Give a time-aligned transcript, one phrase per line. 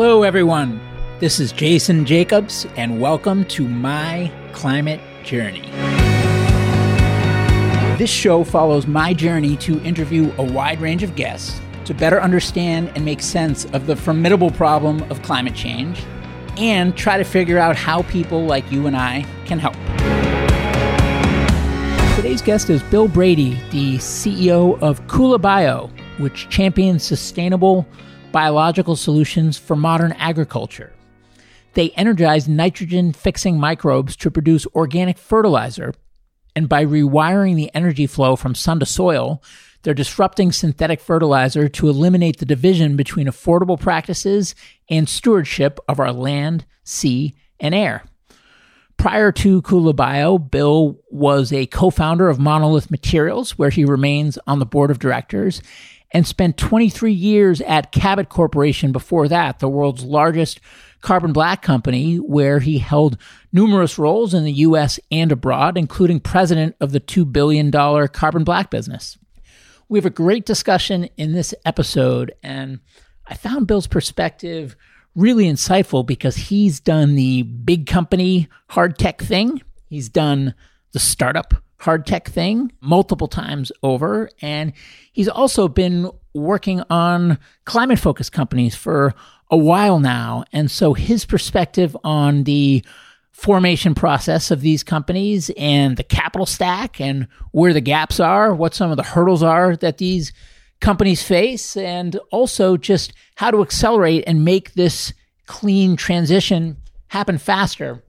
[0.00, 0.80] Hello, everyone.
[1.18, 5.68] This is Jason Jacobs, and welcome to My Climate Journey.
[7.98, 12.92] This show follows my journey to interview a wide range of guests to better understand
[12.94, 16.00] and make sense of the formidable problem of climate change
[16.58, 19.74] and try to figure out how people like you and I can help.
[22.14, 27.84] Today's guest is Bill Brady, the CEO of Kula Bio, which champions sustainable
[28.32, 30.92] biological solutions for modern agriculture.
[31.74, 35.94] They energize nitrogen fixing microbes to produce organic fertilizer,
[36.56, 39.42] and by rewiring the energy flow from sun to soil,
[39.82, 44.54] they're disrupting synthetic fertilizer to eliminate the division between affordable practices
[44.90, 48.02] and stewardship of our land, sea, and air.
[48.96, 54.36] Prior to Kula Bio, Bill was a co founder of Monolith Materials, where he remains
[54.48, 55.62] on the board of directors,
[56.10, 60.60] and spent 23 years at Cabot Corporation before that, the world's largest
[61.00, 63.18] carbon black company, where he held
[63.52, 68.70] numerous roles in the US and abroad, including president of the $2 billion carbon black
[68.70, 69.18] business.
[69.88, 72.80] We have a great discussion in this episode, and
[73.26, 74.76] I found Bill's perspective
[75.14, 79.62] really insightful because he's done the big company hard tech thing.
[79.88, 80.54] He's done
[80.92, 84.30] the startup hard tech thing multiple times over.
[84.40, 84.72] And
[85.12, 89.14] he's also been working on climate focused companies for
[89.50, 90.44] a while now.
[90.52, 92.84] And so his perspective on the
[93.32, 98.74] formation process of these companies and the capital stack and where the gaps are, what
[98.74, 100.32] some of the hurdles are that these
[100.80, 105.12] companies face, and also just how to accelerate and make this
[105.46, 106.76] clean transition
[107.08, 108.02] happen faster.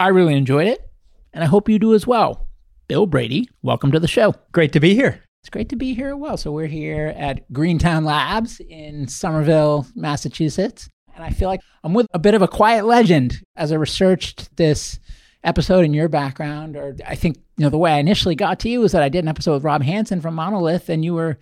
[0.00, 0.90] I really enjoyed it,
[1.32, 2.48] and I hope you do as well.
[2.92, 4.34] Bill Brady, welcome to the show.
[4.52, 5.22] Great to be here.
[5.42, 6.10] It's great to be here.
[6.10, 10.90] As well, so we're here at Greentown Labs in Somerville, Massachusetts.
[11.14, 14.54] And I feel like I'm with a bit of a quiet legend as I researched
[14.58, 15.00] this
[15.42, 16.76] episode in your background.
[16.76, 19.08] Or I think, you know, the way I initially got to you was that I
[19.08, 21.38] did an episode with Rob Hanson from Monolith and you were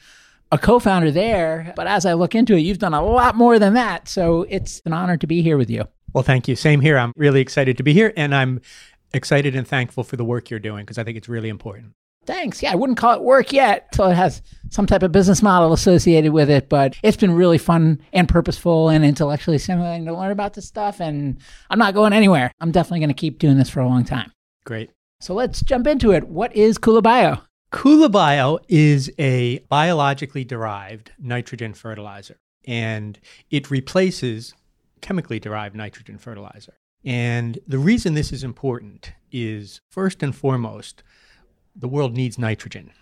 [0.52, 1.72] a co-founder there.
[1.74, 4.06] But as I look into it, you've done a lot more than that.
[4.06, 5.88] So it's an honor to be here with you.
[6.12, 6.56] Well, thank you.
[6.56, 6.98] Same here.
[6.98, 8.60] I'm really excited to be here and I'm
[9.12, 11.92] excited and thankful for the work you're doing because I think it's really important.
[12.26, 12.62] Thanks.
[12.62, 15.72] Yeah, I wouldn't call it work yet until it has some type of business model
[15.72, 20.30] associated with it, but it's been really fun and purposeful and intellectually stimulating to learn
[20.30, 21.00] about this stuff.
[21.00, 21.38] And
[21.70, 22.52] I'm not going anywhere.
[22.60, 24.30] I'm definitely going to keep doing this for a long time.
[24.64, 24.90] Great.
[25.20, 26.28] So let's jump into it.
[26.28, 27.38] What is Kula Bio?
[27.72, 33.18] Kula Bio is a biologically derived nitrogen fertilizer, and
[33.50, 34.54] it replaces
[35.00, 36.74] chemically derived nitrogen fertilizer.
[37.04, 41.02] And the reason this is important is first and foremost,
[41.74, 42.92] the world needs nitrogen.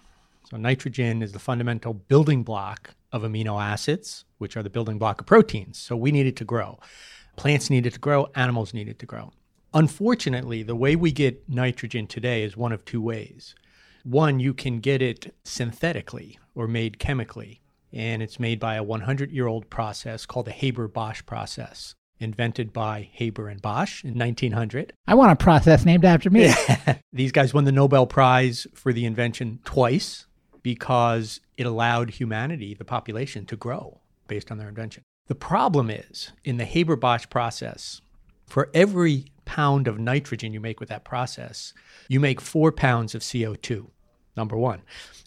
[0.48, 5.20] So, nitrogen is the fundamental building block of amino acids, which are the building block
[5.20, 5.78] of proteins.
[5.78, 6.78] So, we need it to grow.
[7.36, 9.32] Plants need it to grow, animals need it to grow.
[9.74, 13.54] Unfortunately, the way we get nitrogen today is one of two ways.
[14.04, 17.60] One, you can get it synthetically or made chemically,
[17.92, 22.72] and it's made by a 100 year old process called the Haber Bosch process invented
[22.72, 24.92] by Haber and Bosch in 1900.
[25.06, 26.52] I want a process named after me.
[27.12, 30.26] These guys won the Nobel Prize for the invention twice
[30.62, 35.02] because it allowed humanity, the population, to grow based on their invention.
[35.26, 38.00] The problem is in the Haber Bosch process,
[38.46, 41.72] for every pound of nitrogen you make with that process,
[42.08, 43.86] you make four pounds of CO2,
[44.36, 44.82] number one.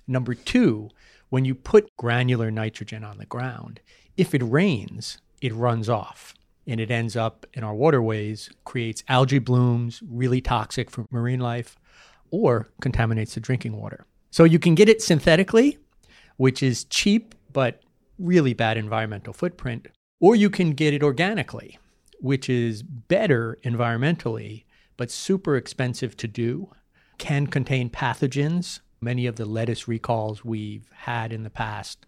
[0.07, 0.89] Number two,
[1.29, 3.79] when you put granular nitrogen on the ground,
[4.17, 6.33] if it rains, it runs off
[6.67, 11.75] and it ends up in our waterways, creates algae blooms, really toxic for marine life,
[12.29, 14.05] or contaminates the drinking water.
[14.29, 15.77] So you can get it synthetically,
[16.37, 17.81] which is cheap but
[18.17, 19.87] really bad environmental footprint,
[20.19, 21.77] or you can get it organically,
[22.19, 24.63] which is better environmentally
[24.97, 26.69] but super expensive to do,
[27.17, 28.81] can contain pathogens.
[29.01, 32.05] Many of the lettuce recalls we've had in the past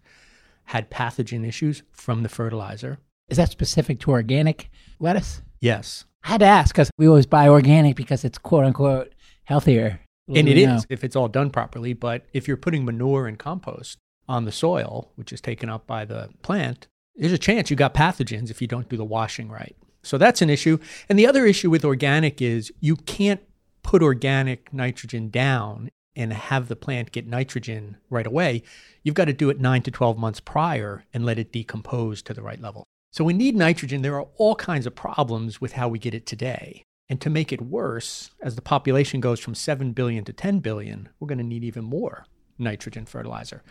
[0.66, 2.98] had pathogen issues from the fertilizer.
[3.28, 5.42] Is that specific to organic lettuce?
[5.60, 6.04] Yes.
[6.24, 10.00] I had to ask because we always buy organic because it's quote unquote healthier.
[10.28, 11.92] and it is if it's all done properly.
[11.92, 13.98] But if you're putting manure and compost
[14.28, 16.86] on the soil, which is taken up by the plant,
[17.16, 19.76] there's a chance you got pathogens if you don't do the washing right.
[20.02, 20.78] So that's an issue.
[21.08, 23.40] And the other issue with organic is you can't
[23.82, 28.62] put organic nitrogen down and have the plant get nitrogen right away.
[29.02, 32.34] You've got to do it nine to 12 months prior and let it decompose to
[32.34, 32.84] the right level.
[33.14, 34.02] So we need nitrogen.
[34.02, 36.82] There are all kinds of problems with how we get it today.
[37.08, 41.08] And to make it worse, as the population goes from 7 billion to 10 billion,
[41.20, 42.26] we're going to need even more
[42.58, 43.62] nitrogen fertilizer.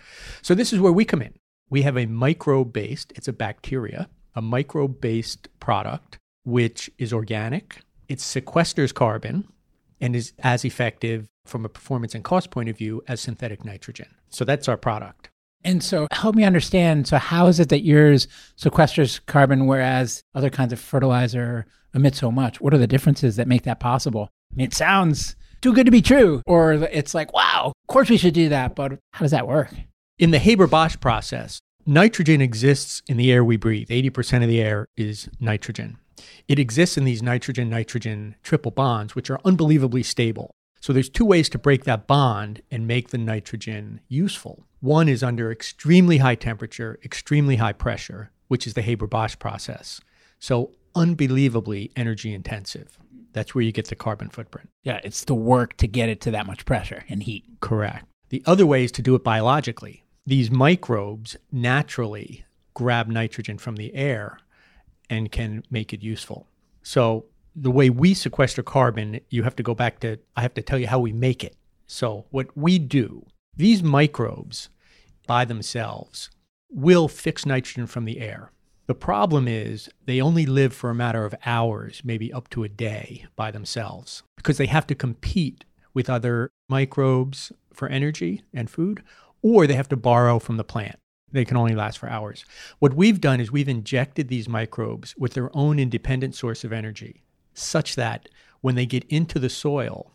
[0.42, 1.34] So this is where we come in.
[1.70, 7.82] We have a microbe based, it's a bacteria, a microbe based product which is organic,
[8.08, 9.50] it sequesters carbon,
[10.00, 14.08] and is as effective from a performance and cost point of view as synthetic nitrogen.
[14.30, 15.28] So that's our product.
[15.64, 17.08] And so help me understand.
[17.08, 18.28] So, how is it that yours
[18.58, 22.60] sequesters carbon, whereas other kinds of fertilizer emit so much?
[22.60, 24.30] What are the differences that make that possible?
[24.52, 28.10] I mean, it sounds too good to be true, or it's like, wow, of course
[28.10, 29.74] we should do that, but how does that work?
[30.20, 33.88] In the Haber Bosch process, nitrogen exists in the air we breathe.
[33.88, 35.98] 80% of the air is nitrogen.
[36.48, 40.52] It exists in these nitrogen nitrogen triple bonds, which are unbelievably stable.
[40.82, 44.66] So there's two ways to break that bond and make the nitrogen useful.
[44.84, 50.02] One is under extremely high temperature, extremely high pressure, which is the Haber Bosch process.
[50.40, 53.00] So unbelievably energy intensive.
[53.32, 54.68] That's where you get the carbon footprint.
[54.84, 57.46] Yeah, it's the work to get it to that much pressure and heat.
[57.62, 58.06] Correct.
[58.28, 60.04] The other way is to do it biologically.
[60.26, 62.44] These microbes naturally
[62.74, 64.38] grab nitrogen from the air
[65.10, 66.46] and can make it useful.
[66.82, 70.62] So the way we sequester carbon, you have to go back to, I have to
[70.62, 71.56] tell you how we make it.
[71.88, 74.70] So, what we do, these microbes
[75.28, 76.30] by themselves
[76.70, 78.52] will fix nitrogen from the air.
[78.88, 82.70] The problem is they only live for a matter of hours, maybe up to a
[82.70, 89.04] day by themselves, because they have to compete with other microbes for energy and food,
[89.42, 90.98] or they have to borrow from the plant.
[91.32, 92.46] They can only last for hours.
[92.80, 97.24] What we've done is we've injected these microbes with their own independent source of energy
[97.54, 98.30] such that
[98.62, 100.12] when they get into the soil,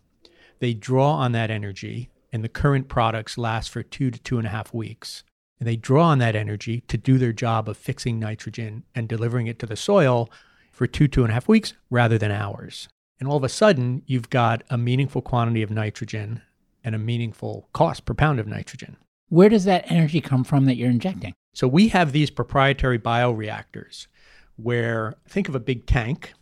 [0.58, 4.46] they draw on that energy, and the current products last for two to two and
[4.46, 5.24] a half weeks.
[5.58, 9.46] And they draw on that energy to do their job of fixing nitrogen and delivering
[9.46, 10.30] it to the soil
[10.72, 12.88] for two, two and a half weeks rather than hours.
[13.18, 16.42] And all of a sudden, you've got a meaningful quantity of nitrogen
[16.84, 18.96] and a meaningful cost per pound of nitrogen.
[19.28, 21.34] Where does that energy come from that you're injecting?
[21.54, 24.06] So we have these proprietary bioreactors
[24.56, 26.32] where think of a big tank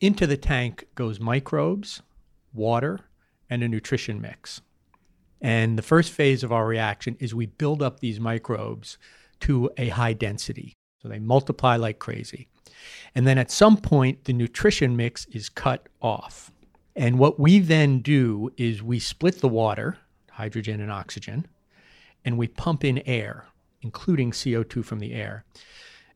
[0.00, 2.02] into the tank goes microbes,
[2.52, 3.00] water,
[3.48, 4.60] and a nutrition mix.
[5.40, 8.98] And the first phase of our reaction is we build up these microbes
[9.40, 10.72] to a high density.
[11.02, 12.48] So they multiply like crazy.
[13.14, 16.50] And then at some point, the nutrition mix is cut off.
[16.94, 19.98] And what we then do is we split the water,
[20.30, 21.46] hydrogen and oxygen,
[22.24, 23.46] and we pump in air,
[23.82, 25.44] including CO2 from the air.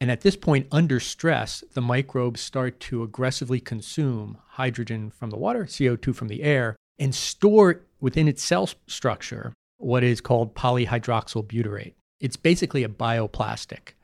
[0.01, 5.37] And at this point, under stress, the microbes start to aggressively consume hydrogen from the
[5.37, 11.95] water, CO2 from the air, and store within its cell structure what is called polyhydroxybutyrate.
[12.21, 13.95] It's basically a bioplastic.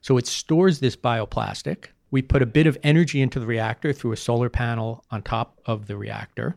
[0.00, 1.86] So it stores this bioplastic.
[2.10, 5.60] We put a bit of energy into the reactor through a solar panel on top
[5.66, 6.56] of the reactor.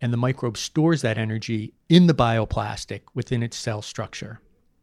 [0.00, 4.40] And the microbe stores that energy in the bioplastic within its cell structure.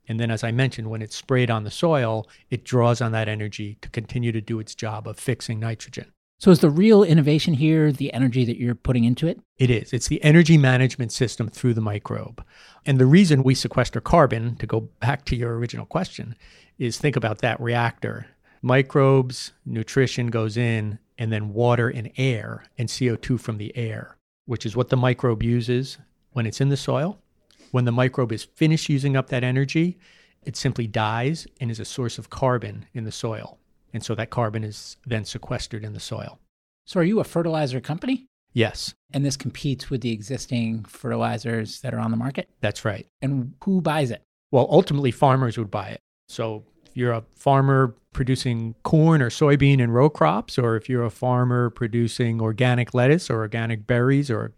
[0.08, 3.30] And then, as I mentioned, when it's sprayed on the soil, it draws on that
[3.30, 6.12] energy to continue to do its job of fixing nitrogen.
[6.44, 9.40] So, is the real innovation here the energy that you're putting into it?
[9.58, 9.94] It is.
[9.94, 12.44] It's the energy management system through the microbe.
[12.86, 16.36] And the reason we sequester carbon, to go back to your original question,
[16.78, 18.28] is think about that reactor.
[18.62, 24.66] Microbes, nutrition goes in, and then water and air and CO2 from the air, which
[24.66, 25.98] is what the microbe uses
[26.34, 27.24] when it's in the soil
[27.72, 29.98] when the microbe is finished using up that energy,
[30.44, 33.58] it simply dies and is a source of carbon in the soil.
[33.94, 36.40] And so that carbon is then sequestered in the soil.
[36.86, 38.26] So, are you a fertilizer company?
[38.52, 38.94] Yes.
[39.14, 42.50] And this competes with the existing fertilizers that are on the market?
[42.62, 43.08] That's right.
[43.22, 44.22] And who buys it?
[44.52, 46.02] Well, ultimately, farmers would buy it.
[46.28, 51.06] So, if you're a farmer producing corn or soybean and row crops, or if you're
[51.06, 54.52] a farmer producing organic lettuce or organic berries or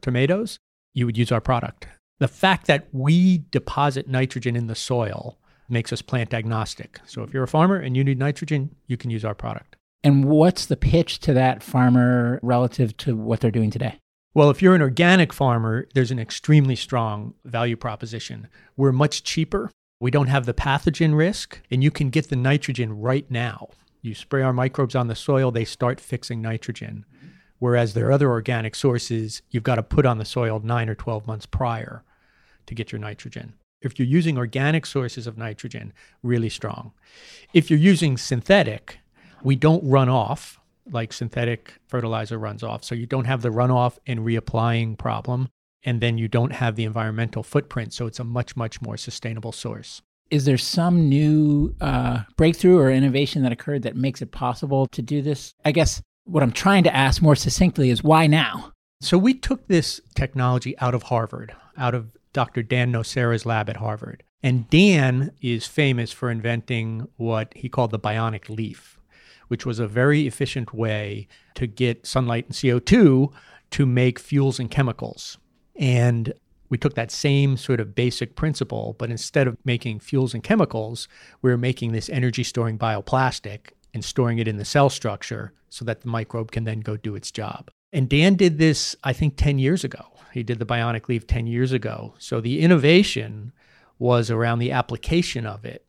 [0.00, 0.58] tomatoes,
[0.94, 1.86] you would use our product.
[2.18, 5.38] The fact that we deposit nitrogen in the soil
[5.72, 7.00] makes us plant agnostic.
[7.06, 9.76] So if you're a farmer and you need nitrogen, you can use our product.
[10.04, 13.98] And what's the pitch to that farmer relative to what they're doing today?
[14.34, 18.48] Well, if you're an organic farmer, there's an extremely strong value proposition.
[18.76, 19.70] We're much cheaper.
[20.00, 23.68] We don't have the pathogen risk, and you can get the nitrogen right now.
[24.00, 27.04] You spray our microbes on the soil, they start fixing nitrogen.
[27.58, 30.96] Whereas there are other organic sources you've got to put on the soil nine or
[30.96, 32.02] 12 months prior
[32.66, 33.54] to get your nitrogen.
[33.82, 36.92] If you're using organic sources of nitrogen, really strong.
[37.52, 38.98] If you're using synthetic,
[39.42, 40.58] we don't run off
[40.90, 42.84] like synthetic fertilizer runs off.
[42.84, 45.48] So you don't have the runoff and reapplying problem.
[45.84, 47.92] And then you don't have the environmental footprint.
[47.92, 50.02] So it's a much, much more sustainable source.
[50.30, 55.02] Is there some new uh, breakthrough or innovation that occurred that makes it possible to
[55.02, 55.54] do this?
[55.64, 58.72] I guess what I'm trying to ask more succinctly is why now?
[59.00, 62.62] So we took this technology out of Harvard, out of Dr.
[62.62, 64.22] Dan Nocera's lab at Harvard.
[64.42, 68.98] And Dan is famous for inventing what he called the bionic leaf,
[69.48, 73.32] which was a very efficient way to get sunlight and CO2
[73.70, 75.38] to make fuels and chemicals.
[75.76, 76.32] And
[76.68, 81.06] we took that same sort of basic principle, but instead of making fuels and chemicals,
[81.42, 85.84] we were making this energy storing bioplastic and storing it in the cell structure so
[85.84, 87.70] that the microbe can then go do its job.
[87.92, 90.11] And Dan did this, I think, 10 years ago.
[90.32, 92.14] He did the bionic leaf 10 years ago.
[92.18, 93.52] So the innovation
[93.98, 95.84] was around the application of it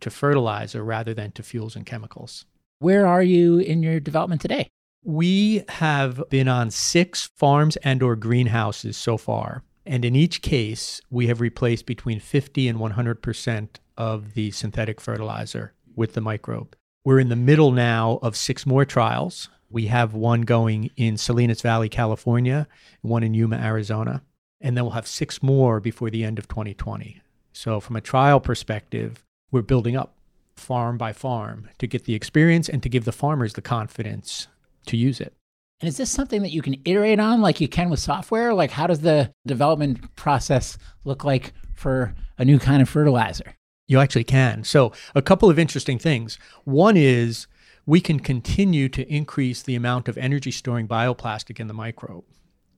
[0.00, 2.44] to fertilizer rather than to fuels and chemicals.
[2.78, 4.68] Where are you in your development today?
[5.04, 9.62] We have been on six farms and or greenhouses so far.
[9.84, 15.72] And in each case, we have replaced between 50 and 100% of the synthetic fertilizer
[15.96, 16.76] with the microbe.
[17.04, 19.48] We're in the middle now of six more trials.
[19.70, 22.66] We have one going in Salinas Valley, California,
[23.02, 24.22] one in Yuma, Arizona,
[24.60, 27.20] and then we'll have six more before the end of 2020.
[27.52, 30.14] So, from a trial perspective, we're building up
[30.56, 34.48] farm by farm to get the experience and to give the farmers the confidence
[34.86, 35.34] to use it.
[35.80, 38.52] And is this something that you can iterate on like you can with software?
[38.52, 43.54] Like, how does the development process look like for a new kind of fertilizer?
[43.86, 44.64] You actually can.
[44.64, 46.38] So, a couple of interesting things.
[46.64, 47.46] One is
[47.88, 52.24] we can continue to increase the amount of energy storing bioplastic in the microbe.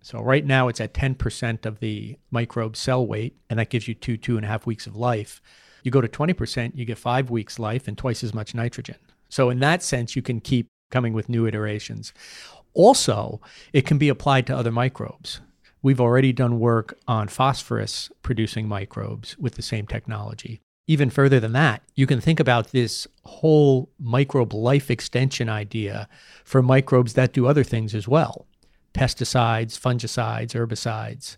[0.02, 3.94] So, right now it's at 10% of the microbe cell weight, and that gives you
[3.94, 5.42] two, two and a half weeks of life.
[5.82, 8.98] You go to 20%, you get five weeks life and twice as much nitrogen.
[9.28, 12.12] So, in that sense, you can keep coming with new iterations.
[12.72, 13.40] Also,
[13.72, 15.40] it can be applied to other microbes.
[15.82, 20.60] We've already done work on phosphorus producing microbes with the same technology.
[20.86, 26.08] Even further than that, you can think about this whole microbe life extension idea
[26.44, 28.46] for microbes that do other things as well
[28.92, 31.36] pesticides, fungicides, herbicides.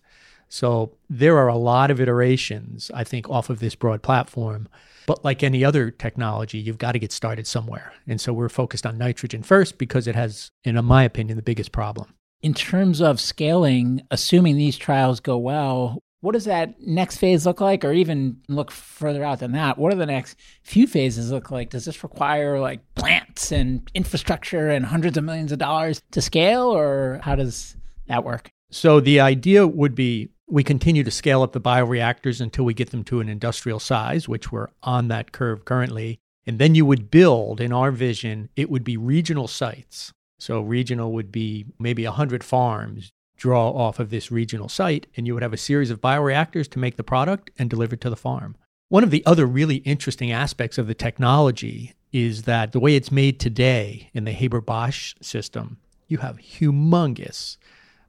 [0.48, 4.68] So there are a lot of iterations, I think, off of this broad platform.
[5.06, 7.92] But like any other technology, you've got to get started somewhere.
[8.06, 11.72] And so we're focused on nitrogen first because it has, in my opinion, the biggest
[11.72, 12.14] problem.
[12.42, 17.60] In terms of scaling, assuming these trials go well, what does that next phase look
[17.60, 17.84] like?
[17.84, 21.70] Or even look further out than that, what do the next few phases look like?
[21.70, 26.68] Does this require like plants and infrastructure and hundreds of millions of dollars to scale?
[26.68, 27.76] Or how does
[28.06, 28.50] that work?
[28.70, 32.90] So the idea would be we continue to scale up the bioreactors until we get
[32.90, 36.20] them to an industrial size, which we're on that curve currently.
[36.46, 40.12] And then you would build, in our vision, it would be regional sites.
[40.38, 43.12] So regional would be maybe 100 farms
[43.42, 46.78] draw off of this regional site, and you would have a series of bioreactors to
[46.78, 48.54] make the product and deliver it to the farm.
[48.88, 53.10] One of the other really interesting aspects of the technology is that the way it's
[53.10, 57.56] made today in the Haber Bosch system, you have humongous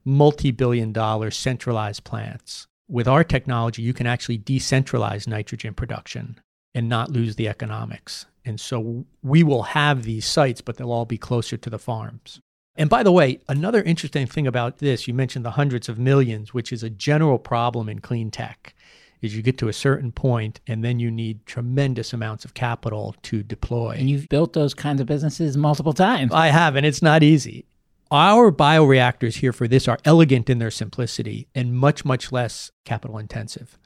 [0.06, 2.68] multi billion dollar centralized plants.
[2.88, 6.40] With our technology, you can actually decentralize nitrogen production
[6.76, 8.28] and not lose the economics.
[8.46, 12.40] And so we will have these sites, but they'll all be closer to the farms.
[12.76, 16.54] And by the way, another interesting thing about this, you mentioned the hundreds of millions,
[16.54, 18.74] which is a general problem in clean tech,
[19.22, 23.16] is you get to a certain point and then you need tremendous amounts of capital
[23.24, 23.96] to deploy.
[23.98, 26.34] And you've built those kinds of businesses multiple times.
[26.34, 27.66] I have, and it's not easy.
[28.12, 33.18] Our bioreactors here for this are elegant in their simplicity and much, much less capital
[33.18, 33.78] intensive.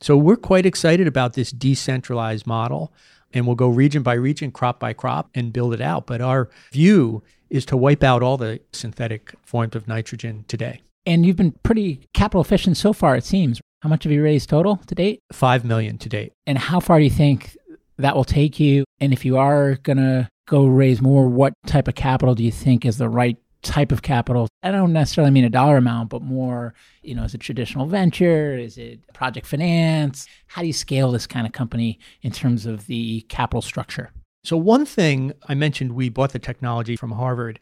[0.00, 2.92] So we're quite excited about this decentralized model,
[3.34, 6.06] and we'll go region by region, crop by crop, and build it out.
[6.06, 10.82] But our view is to wipe out all the synthetic forms of nitrogen today.
[11.06, 13.60] And you've been pretty capital efficient so far, it seems.
[13.82, 15.20] How much have you raised total to date?
[15.32, 16.32] Five million to date.
[16.46, 17.56] And how far do you think
[17.96, 18.84] that will take you?
[19.00, 22.52] And if you are going to go raise more, what type of capital do you
[22.52, 24.48] think is the right type of capital.
[24.62, 28.56] I don't necessarily mean a dollar amount, but more, you know, is it traditional venture?
[28.56, 30.26] Is it project finance?
[30.46, 34.10] How do you scale this kind of company in terms of the capital structure?
[34.48, 37.60] So, one thing I mentioned, we bought the technology from Harvard,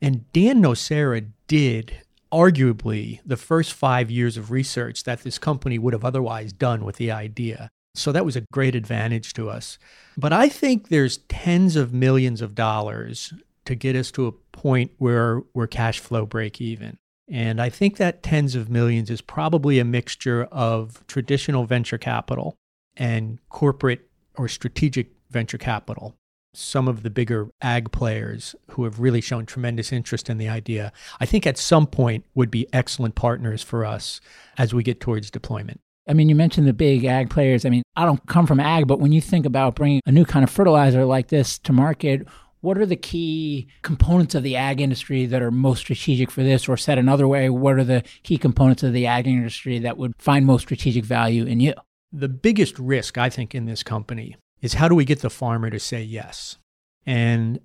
[0.00, 1.98] and Dan Nocera did
[2.32, 6.96] arguably the first five years of research that this company would have otherwise done with
[6.96, 7.68] the idea.
[7.94, 9.78] So that was a great advantage to us.
[10.16, 13.32] But I think there's tens of millions of dollars
[13.64, 16.96] to get us to a point where we're cash flow break even.
[17.30, 22.56] And I think that tens of millions is probably a mixture of traditional venture capital
[22.96, 26.14] and corporate or strategic venture capital.
[26.54, 30.92] Some of the bigger ag players who have really shown tremendous interest in the idea,
[31.20, 34.20] I think at some point would be excellent partners for us
[34.56, 35.80] as we get towards deployment.
[36.08, 37.64] I mean, you mentioned the big ag players.
[37.64, 40.24] I mean, I don't come from ag, but when you think about bringing a new
[40.24, 42.26] kind of fertilizer like this to market,
[42.60, 46.68] what are the key components of the ag industry that are most strategic for this?
[46.68, 50.14] Or said another way, what are the key components of the ag industry that would
[50.18, 51.74] find most strategic value in you?
[52.12, 55.70] The biggest risk, I think, in this company is how do we get the farmer
[55.70, 56.58] to say yes?
[57.06, 57.60] And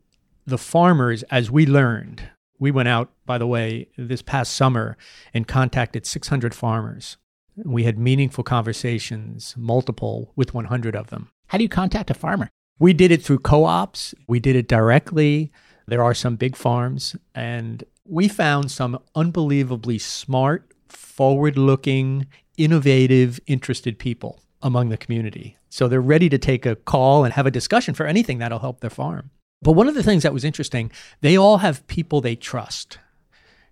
[0.46, 2.29] the farmers, as we learned,
[2.60, 4.98] we went out, by the way, this past summer
[5.34, 7.17] and contacted 600 farmers.
[7.58, 11.31] We had meaningful conversations, multiple, with 100 of them.
[11.48, 12.50] How do you contact a farmer?
[12.77, 15.51] We did it through co ops, we did it directly.
[15.88, 22.27] There are some big farms, and we found some unbelievably smart, forward looking,
[22.58, 25.58] innovative, interested people among the community.
[25.70, 28.82] So they're ready to take a call and have a discussion for anything that'll help
[28.82, 29.32] their farm.
[29.62, 30.91] But one of the things that was interesting,
[31.22, 32.98] they all have people they trust.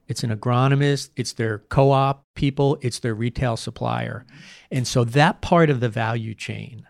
[0.08, 4.26] It's an agronomist, it's their co op people, it's their retail supplier.
[4.72, 6.88] And so that part of the value chain,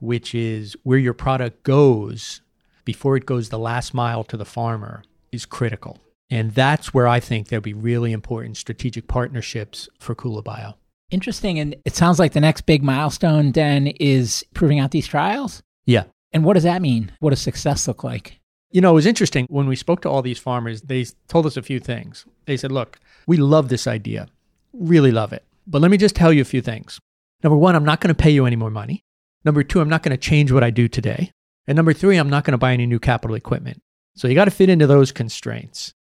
[0.00, 2.42] which is where your product goes
[2.84, 5.02] before it goes the last mile to the farmer,
[5.32, 5.98] is critical.
[6.30, 10.74] And that's where I think there'll be really important strategic partnerships for Kula Bio.
[11.10, 11.58] Interesting.
[11.58, 15.62] And it sounds like the next big milestone then is proving out these trials.
[15.86, 16.04] Yeah.
[16.32, 17.12] And what does that mean?
[17.20, 18.38] What does success look like?
[18.70, 21.56] You know, it was interesting when we spoke to all these farmers, they told us
[21.56, 22.26] a few things.
[22.44, 24.28] They said, look, we love this idea,
[24.74, 25.42] really love it.
[25.66, 27.00] But let me just tell you a few things.
[27.42, 29.04] Number one, I'm not going to pay you any more money.
[29.44, 31.32] Number two, I'm not going to change what I do today.
[31.66, 33.80] And number three, I'm not going to buy any new capital equipment.
[34.16, 35.94] So you got to fit into those constraints.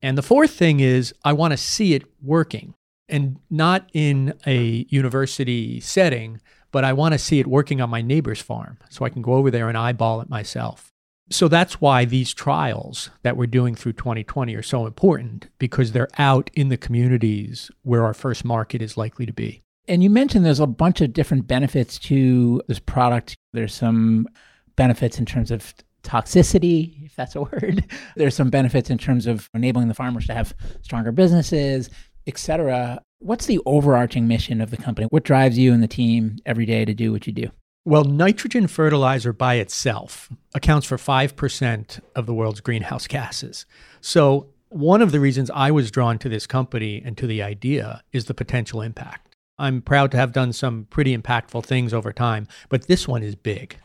[0.00, 2.74] And the fourth thing is, I want to see it working
[3.08, 8.02] and not in a university setting, but I want to see it working on my
[8.02, 10.90] neighbor's farm so I can go over there and eyeball it myself.
[11.30, 16.08] So that's why these trials that we're doing through 2020 are so important because they're
[16.18, 19.62] out in the communities where our first market is likely to be.
[19.88, 23.36] And you mentioned there's a bunch of different benefits to this product.
[23.52, 24.28] There's some
[24.76, 27.84] benefits in terms of toxicity, if that's a word.
[28.16, 31.90] There's some benefits in terms of enabling the farmers to have stronger businesses,
[32.26, 33.00] etc.
[33.18, 35.06] What's the overarching mission of the company?
[35.10, 37.50] What drives you and the team every day to do what you do?
[37.86, 43.66] Well, nitrogen fertilizer by itself accounts for 5% of the world's greenhouse gases.
[44.00, 48.02] So, one of the reasons I was drawn to this company and to the idea
[48.12, 49.36] is the potential impact.
[49.58, 53.36] I'm proud to have done some pretty impactful things over time, but this one is
[53.36, 53.76] big.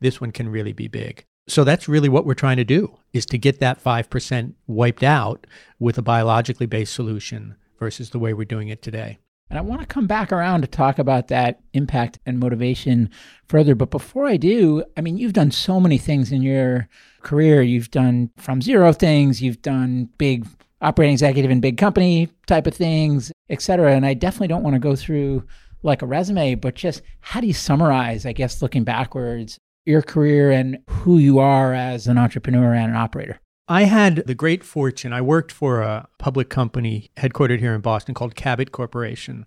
[0.00, 1.24] This one can really be big.
[1.48, 5.46] So that's really what we're trying to do is to get that 5% wiped out
[5.78, 9.18] with a biologically based solution versus the way we're doing it today.
[9.48, 13.10] And I want to come back around to talk about that impact and motivation
[13.48, 13.76] further.
[13.76, 16.88] But before I do, I mean, you've done so many things in your
[17.22, 17.62] career.
[17.62, 20.46] You've done from zero things, you've done big
[20.80, 23.92] operating executive in big company type of things, et cetera.
[23.92, 25.44] And I definitely don't want to go through
[25.82, 30.50] like a resume, but just how do you summarize, I guess, looking backwards, your career
[30.50, 33.38] and who you are as an entrepreneur and an operator?
[33.68, 35.12] I had the great fortune.
[35.12, 39.44] I worked for a public company headquartered here in Boston called Cabot Corporation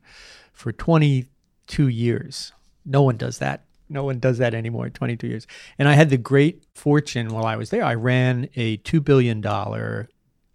[0.51, 2.51] for 22 years.
[2.85, 3.63] No one does that.
[3.87, 5.47] No one does that anymore, 22 years.
[5.77, 7.83] And I had the great fortune while I was there.
[7.83, 9.41] I ran a $2 billion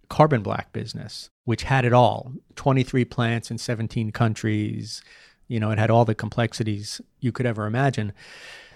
[0.09, 5.01] carbon black business, which had it all 23 plants in 17 countries.
[5.47, 8.13] You know, it had all the complexities you could ever imagine.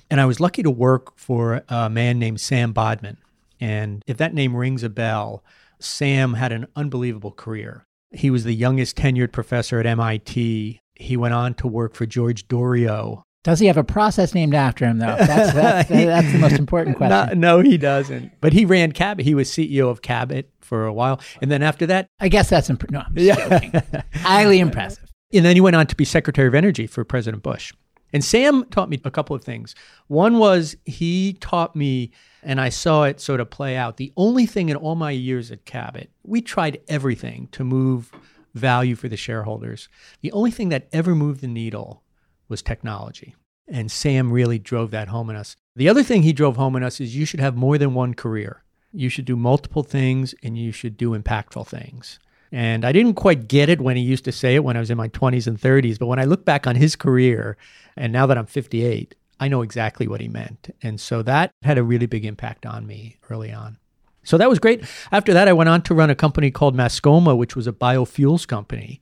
[0.10, 3.18] And I was lucky to work for a man named Sam Bodman
[3.60, 5.44] and if that name rings a bell,
[5.80, 7.86] Sam had an unbelievable career.
[8.12, 10.82] He was the youngest tenured professor at MIT.
[10.96, 13.20] He went on to work for George Doriot.
[13.44, 15.16] Does he have a process named after him, though?
[15.16, 17.40] That's, that's, that's the most important question.
[17.40, 18.34] No, no, he doesn't.
[18.42, 19.24] But he ran Cabot.
[19.24, 21.22] He was CEO of Cabot for a while.
[21.42, 22.08] And then after that.
[22.20, 23.82] I guess that's imp- no, yeah.
[24.16, 25.10] highly impressive.
[25.32, 27.72] And then he went on to be Secretary of Energy for President Bush.
[28.12, 29.74] And Sam taught me a couple of things.
[30.08, 32.12] One was he taught me,
[32.44, 33.98] and I saw it sort of play out.
[33.98, 38.12] The only thing in all my years at Cabot, we tried everything to move
[38.54, 39.90] value for the shareholders.
[40.22, 42.04] The only thing that ever moved the needle
[42.48, 43.36] was technology.
[43.68, 45.56] And Sam really drove that home in us.
[45.76, 48.14] The other thing he drove home in us is you should have more than one
[48.14, 48.64] career.
[48.92, 52.20] You should do multiple things and you should do impactful things.
[52.52, 54.90] And I didn't quite get it when he used to say it when I was
[54.90, 56.00] in my 20s and 30s.
[56.00, 57.58] But when I look back on his career,
[57.96, 60.76] and now that I'm 58, I know exactly what he meant.
[60.82, 63.78] And so that had a really big impact on me early on.
[64.24, 64.84] So that was great.
[65.12, 68.48] After that, I went on to run a company called Mascoma, which was a biofuels
[68.48, 69.02] company.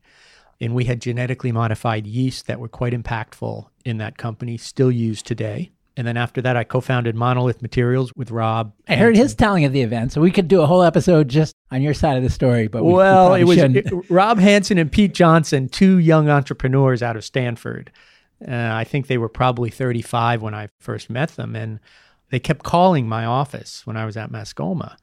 [0.61, 5.25] And we had genetically modified yeast that were quite impactful in that company, still used
[5.25, 5.71] today.
[5.97, 8.71] And then after that, I co founded Monolith Materials with Rob.
[8.87, 11.55] I heard his telling of the event, so we could do a whole episode just
[11.71, 12.67] on your side of the story.
[12.67, 17.01] But we, well, we it was it, Rob Hanson and Pete Johnson, two young entrepreneurs
[17.01, 17.91] out of Stanford.
[18.45, 21.55] Uh, I think they were probably 35 when I first met them.
[21.55, 21.79] And
[22.29, 24.95] they kept calling my office when I was at Mascoma,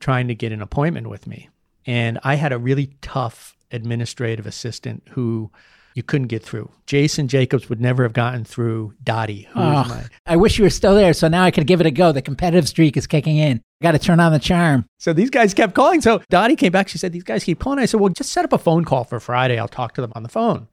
[0.00, 1.48] trying to get an appointment with me.
[1.86, 5.50] And I had a really tough administrative assistant who
[5.94, 6.70] you couldn't get through.
[6.86, 10.64] Jason Jacobs would never have gotten through Dottie, who Oh, was my I wish you
[10.64, 12.10] were still there, so now I could give it a go.
[12.10, 13.60] The competitive streak is kicking in.
[13.80, 14.86] Got to turn on the charm.
[14.98, 16.00] So these guys kept calling.
[16.00, 16.88] So Dottie came back.
[16.88, 17.78] She said, These guys keep calling.
[17.78, 19.58] I said, Well, just set up a phone call for Friday.
[19.58, 20.66] I'll talk to them on the phone.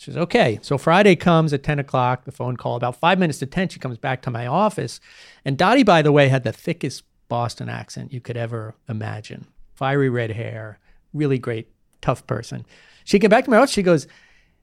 [0.00, 0.58] She says, Okay.
[0.62, 2.76] So Friday comes at 10 o'clock, the phone call.
[2.76, 4.98] About five minutes to 10, she comes back to my office.
[5.44, 10.08] And Dottie, by the way, had the thickest Boston accent you could ever imagine fiery
[10.08, 10.78] red hair,
[11.12, 11.68] really great,
[12.00, 12.64] tough person.
[13.04, 13.72] She came back to my office.
[13.72, 14.06] She goes,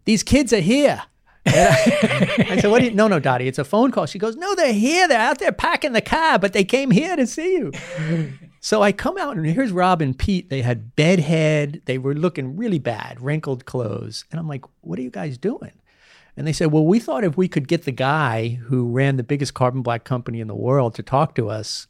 [0.06, 1.04] These kids are here.
[1.46, 2.92] I, I said, What do you?
[2.92, 4.08] No, no, Dottie, it's a phone call.
[4.08, 5.08] She goes, No, they're here.
[5.08, 7.72] They're out there packing the car, but they came here to see you.
[8.68, 10.50] So I come out and here's Rob and Pete.
[10.50, 11.84] They had bedhead.
[11.86, 14.26] They were looking really bad, wrinkled clothes.
[14.30, 15.72] And I'm like, what are you guys doing?
[16.36, 19.24] And they said, well, we thought if we could get the guy who ran the
[19.24, 21.88] biggest carbon black company in the world to talk to us,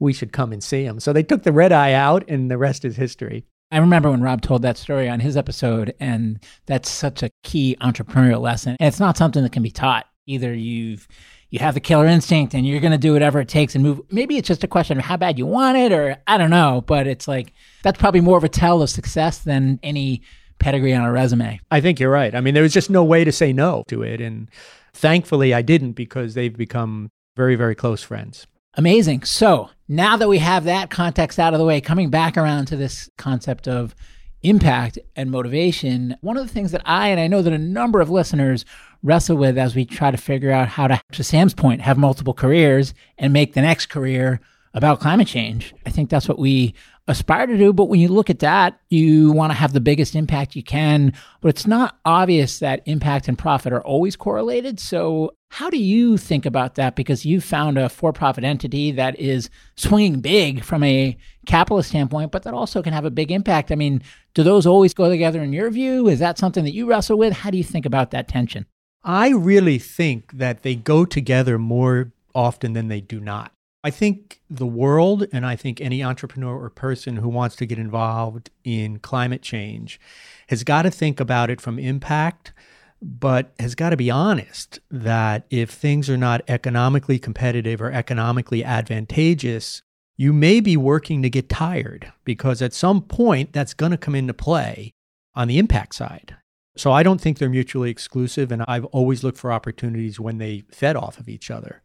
[0.00, 1.00] we should come and see him.
[1.00, 3.46] So they took the red eye out, and the rest is history.
[3.72, 7.74] I remember when Rob told that story on his episode, and that's such a key
[7.80, 8.76] entrepreneurial lesson.
[8.78, 10.04] And it's not something that can be taught.
[10.26, 11.08] Either you've
[11.50, 14.00] you have the killer instinct and you're going to do whatever it takes and move.
[14.10, 16.82] Maybe it's just a question of how bad you want it, or I don't know.
[16.86, 20.22] But it's like that's probably more of a tell of success than any
[20.58, 21.60] pedigree on a resume.
[21.70, 22.34] I think you're right.
[22.34, 24.20] I mean, there was just no way to say no to it.
[24.20, 24.50] And
[24.92, 28.46] thankfully, I didn't because they've become very, very close friends.
[28.74, 29.22] Amazing.
[29.22, 32.76] So now that we have that context out of the way, coming back around to
[32.76, 33.94] this concept of
[34.42, 38.00] impact and motivation, one of the things that I, and I know that a number
[38.00, 38.64] of listeners
[39.02, 42.34] wrestle with as we try to figure out how to, to Sam's point, have multiple
[42.34, 44.40] careers and make the next career
[44.74, 45.74] about climate change.
[45.86, 46.74] I think that's what we
[47.08, 47.72] aspire to do.
[47.72, 51.14] But when you look at that, you want to have the biggest impact you can.
[51.40, 54.78] But it's not obvious that impact and profit are always correlated.
[54.78, 56.94] So, how do you think about that?
[56.94, 62.32] Because you found a for profit entity that is swinging big from a capitalist standpoint,
[62.32, 63.72] but that also can have a big impact.
[63.72, 64.02] I mean,
[64.34, 66.06] do those always go together in your view?
[66.06, 67.32] Is that something that you wrestle with?
[67.32, 68.66] How do you think about that tension?
[69.04, 73.52] I really think that they go together more often than they do not.
[73.84, 77.78] I think the world, and I think any entrepreneur or person who wants to get
[77.78, 80.00] involved in climate change,
[80.48, 82.52] has got to think about it from impact,
[83.00, 88.64] but has got to be honest that if things are not economically competitive or economically
[88.64, 89.80] advantageous,
[90.16, 94.16] you may be working to get tired because at some point that's going to come
[94.16, 94.92] into play
[95.36, 96.36] on the impact side.
[96.78, 100.62] So I don't think they're mutually exclusive, and I've always looked for opportunities when they
[100.70, 101.82] fed off of each other.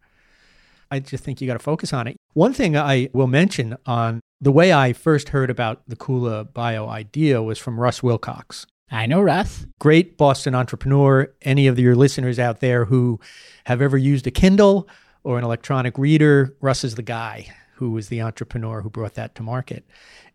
[0.92, 2.16] I just think you got to focus on it.
[2.34, 6.88] One thing I will mention on the way I first heard about the Kula Bio
[6.88, 8.68] idea was from Russ Wilcox.
[8.92, 9.66] I know Russ.
[9.80, 11.34] Great Boston entrepreneur.
[11.42, 13.20] Any of your listeners out there who
[13.66, 14.88] have ever used a Kindle
[15.24, 19.34] or an electronic reader, Russ is the guy who was the entrepreneur who brought that
[19.36, 19.88] to market.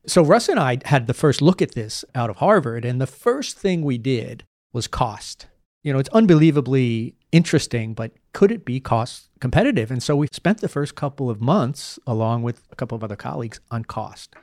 [0.07, 3.07] So Russ and I had the first look at this out of Harvard, and the
[3.07, 5.47] first thing we did was cost.
[5.83, 9.91] You know, it's unbelievably interesting, but could it be cost competitive?
[9.91, 13.17] And so we spent the first couple of months, along with a couple of other
[13.17, 14.35] colleagues, on cost.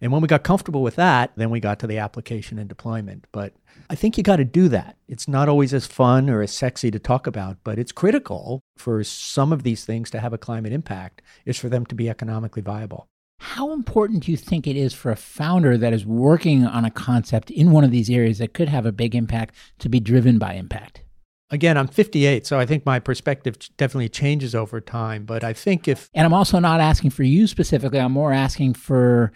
[0.00, 3.26] And when we got comfortable with that, then we got to the application and deployment.
[3.32, 3.52] But
[3.90, 4.96] I think you got to do that.
[5.08, 9.04] It's not always as fun or as sexy to talk about, but it's critical for
[9.04, 12.62] some of these things to have a climate impact, is for them to be economically
[12.62, 13.08] viable.
[13.42, 16.90] How important do you think it is for a founder that is working on a
[16.90, 20.38] concept in one of these areas that could have a big impact to be driven
[20.38, 21.02] by impact?
[21.48, 25.24] Again, I'm 58, so I think my perspective definitely changes over time.
[25.24, 26.10] But I think if.
[26.12, 29.32] And I'm also not asking for you specifically, I'm more asking for,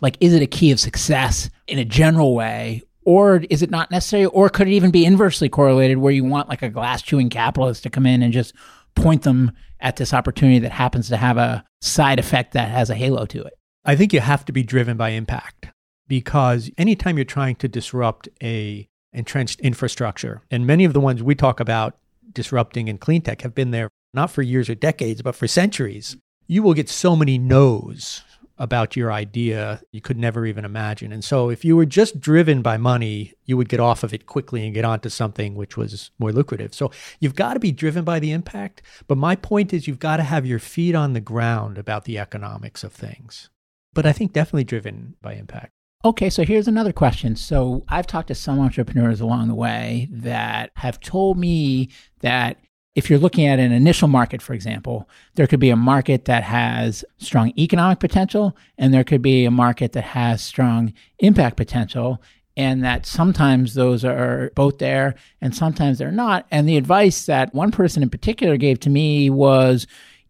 [0.00, 2.82] like, is it a key of success in a general way?
[3.04, 4.26] Or is it not necessary?
[4.26, 7.82] Or could it even be inversely correlated where you want, like, a glass chewing capitalist
[7.82, 8.54] to come in and just
[8.94, 12.94] point them at this opportunity that happens to have a side effect that has a
[12.94, 13.54] halo to it?
[13.84, 15.68] I think you have to be driven by impact
[16.08, 21.34] because anytime you're trying to disrupt a entrenched infrastructure, and many of the ones we
[21.34, 21.96] talk about
[22.32, 26.16] disrupting in clean tech have been there not for years or decades, but for centuries,
[26.46, 28.22] you will get so many no's
[28.58, 31.12] about your idea you could never even imagine.
[31.12, 34.26] And so if you were just driven by money, you would get off of it
[34.26, 36.74] quickly and get onto something which was more lucrative.
[36.74, 36.90] So
[37.20, 38.82] you've got to be driven by the impact.
[39.06, 42.18] But my point is you've got to have your feet on the ground about the
[42.18, 43.48] economics of things.
[43.94, 45.72] But I think definitely driven by impact.
[46.04, 47.34] Okay, so here's another question.
[47.34, 51.90] So I've talked to some entrepreneurs along the way that have told me
[52.20, 52.58] that
[52.98, 56.42] if you're looking at an initial market, for example, there could be a market that
[56.42, 62.20] has strong economic potential and there could be a market that has strong impact potential.
[62.56, 66.48] And that sometimes those are both there and sometimes they're not.
[66.50, 69.86] And the advice that one person in particular gave to me was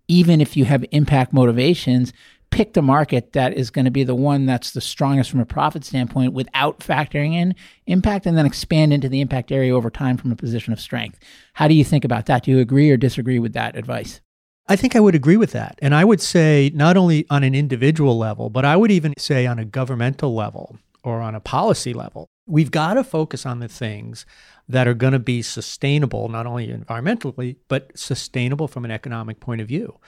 [0.09, 2.13] even if you have impact motivations,
[2.59, 5.47] pick the market that is going to be the one that's the strongest from a
[5.47, 7.55] profit standpoint without factoring in
[7.87, 11.21] impact and then expand into the impact area over time from a position of strength.
[11.53, 12.43] How do you think about that?
[12.43, 14.21] Do you agree or disagree with that advice?
[14.67, 15.79] I think I would agree with that.
[15.81, 19.47] And I would say not only on an individual level, but I would even say
[19.47, 22.27] on a governmental level or on a policy level.
[22.45, 24.27] We've got to focus on the things
[24.69, 29.61] that are going to be sustainable, not only environmentally, but sustainable from an economic point
[29.61, 30.01] of view.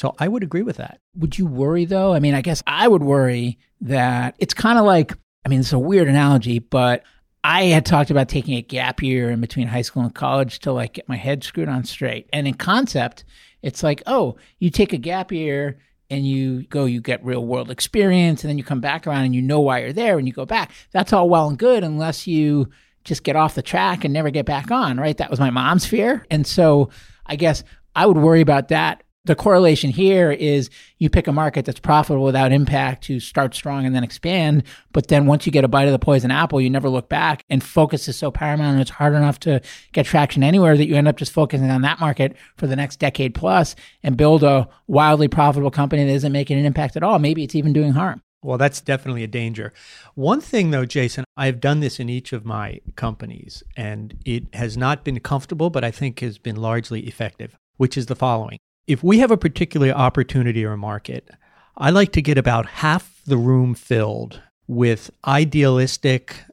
[0.00, 0.98] So I would agree with that.
[1.16, 2.14] Would you worry though?
[2.14, 5.12] I mean, I guess I would worry that it's kind of like,
[5.44, 7.02] I mean, it's a weird analogy, but
[7.44, 10.72] I had talked about taking a gap year in between high school and college to
[10.72, 12.30] like get my head screwed on straight.
[12.32, 13.24] And in concept,
[13.60, 17.70] it's like, oh, you take a gap year and you go, you get real world
[17.70, 20.32] experience, and then you come back around and you know why you're there and you
[20.32, 20.72] go back.
[20.92, 22.70] That's all well and good unless you
[23.04, 25.18] just get off the track and never get back on, right?
[25.18, 26.24] That was my mom's fear.
[26.30, 26.88] And so
[27.26, 31.66] I guess I would worry about that the correlation here is you pick a market
[31.66, 34.62] that's profitable without impact to start strong and then expand.
[34.92, 37.44] But then once you get a bite of the poison apple, you never look back.
[37.50, 39.60] And focus is so paramount and it's hard enough to
[39.92, 42.98] get traction anywhere that you end up just focusing on that market for the next
[42.98, 47.18] decade plus and build a wildly profitable company that isn't making an impact at all.
[47.18, 48.22] Maybe it's even doing harm.
[48.42, 49.74] Well, that's definitely a danger.
[50.14, 54.78] One thing, though, Jason, I've done this in each of my companies, and it has
[54.78, 59.02] not been comfortable, but I think has been largely effective, which is the following if
[59.02, 61.30] we have a particular opportunity or market,
[61.76, 66.44] I like to get about half the room filled with idealistic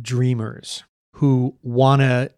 [0.00, 2.30] dreamers who want to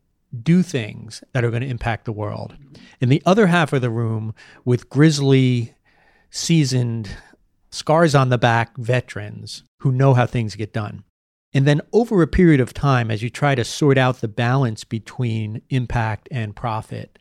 [0.43, 2.57] do things that are going to impact the world.
[3.01, 5.75] And the other half of the room with grizzly,
[6.31, 7.11] seasoned,
[7.71, 11.05] scars on the back veterans who know how things get done.
[11.53, 14.85] And then over a period of time, as you try to sort out the balance
[14.85, 17.19] between impact and profit,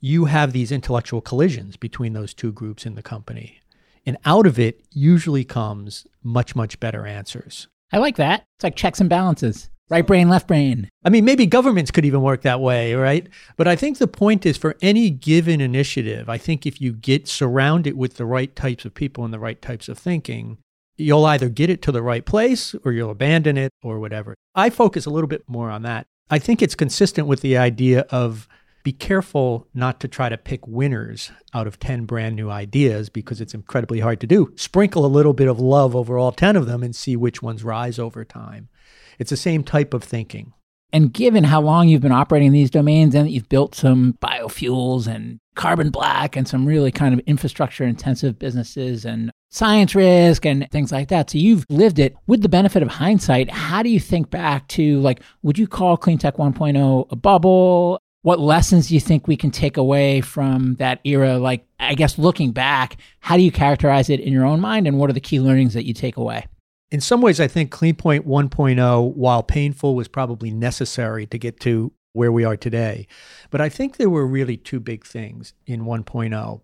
[0.00, 3.60] you have these intellectual collisions between those two groups in the company.
[4.06, 7.68] And out of it usually comes much, much better answers.
[7.92, 8.44] I like that.
[8.56, 9.70] It's like checks and balances.
[9.90, 10.90] Right brain, left brain.
[11.02, 13.26] I mean, maybe governments could even work that way, right?
[13.56, 17.26] But I think the point is for any given initiative, I think if you get
[17.26, 20.58] surrounded with the right types of people and the right types of thinking,
[20.98, 24.34] you'll either get it to the right place or you'll abandon it or whatever.
[24.54, 26.06] I focus a little bit more on that.
[26.28, 28.46] I think it's consistent with the idea of
[28.88, 33.38] be careful not to try to pick winners out of 10 brand new ideas because
[33.38, 34.50] it's incredibly hard to do.
[34.56, 37.62] Sprinkle a little bit of love over all 10 of them and see which ones
[37.62, 38.70] rise over time.
[39.18, 40.54] It's the same type of thinking.
[40.90, 44.16] And given how long you've been operating in these domains and that you've built some
[44.22, 50.46] biofuels and carbon black and some really kind of infrastructure intensive businesses and science risk
[50.46, 51.28] and things like that.
[51.28, 53.50] So you've lived it with the benefit of hindsight.
[53.50, 58.00] How do you think back to like, would you call Clean Tech 1.0 a bubble?
[58.22, 61.38] What lessons do you think we can take away from that era?
[61.38, 64.98] Like, I guess looking back, how do you characterize it in your own mind, and
[64.98, 66.46] what are the key learnings that you take away?
[66.90, 71.92] In some ways, I think CleanPoint 1.0, while painful, was probably necessary to get to
[72.12, 73.06] where we are today.
[73.50, 76.60] But I think there were really two big things in 1.0.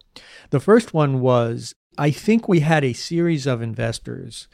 [0.50, 4.48] The first one was I think we had a series of investors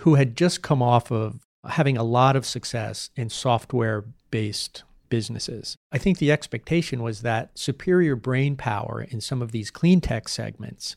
[0.00, 5.76] who had just come off of having a lot of success in software based businesses.
[5.92, 10.28] I think the expectation was that superior brain power in some of these clean tech
[10.28, 10.96] segments,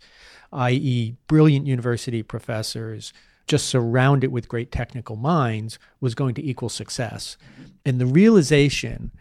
[0.52, 3.14] i.e., brilliant university professors,
[3.48, 7.38] just surrounded with great technical minds, was going to equal success.
[7.86, 9.12] And the realization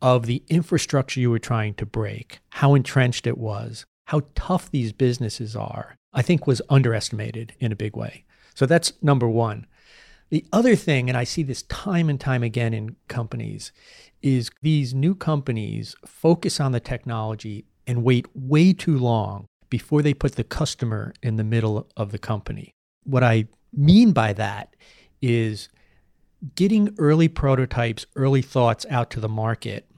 [0.00, 4.92] of the infrastructure you were trying to break, how entrenched it was, how tough these
[4.92, 8.24] businesses are, I think was underestimated in a big way.
[8.54, 9.66] So that's number one.
[10.30, 13.70] The other thing, and I see this time and time again in companies,
[14.22, 20.14] is these new companies focus on the technology and wait way too long before they
[20.14, 22.72] put the customer in the middle of the company.
[23.04, 24.76] What I mean by that
[25.20, 25.68] is
[26.54, 29.88] getting early prototypes, early thoughts out to the market,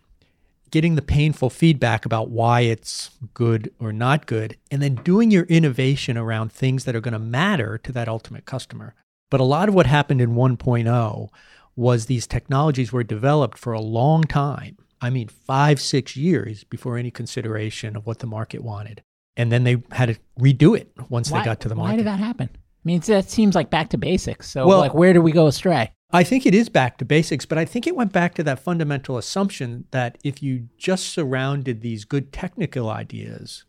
[0.70, 5.44] getting the painful feedback about why it's good or not good, and then doing your
[5.44, 8.94] innovation around things that are going to matter to that ultimate customer.
[9.30, 11.28] But a lot of what happened in 1.0
[11.76, 14.76] was these technologies were developed for a long time.
[15.00, 19.02] I mean, five, six years before any consideration of what the market wanted.
[19.37, 21.92] And then they had to redo it once why, they got to the market.
[21.92, 22.48] Why did that happen?
[22.54, 24.48] I mean, that seems like back to basics.
[24.48, 25.92] So, well, like, where do we go astray?
[26.12, 28.60] I think it is back to basics, but I think it went back to that
[28.60, 33.64] fundamental assumption that if you just surrounded these good technical ideas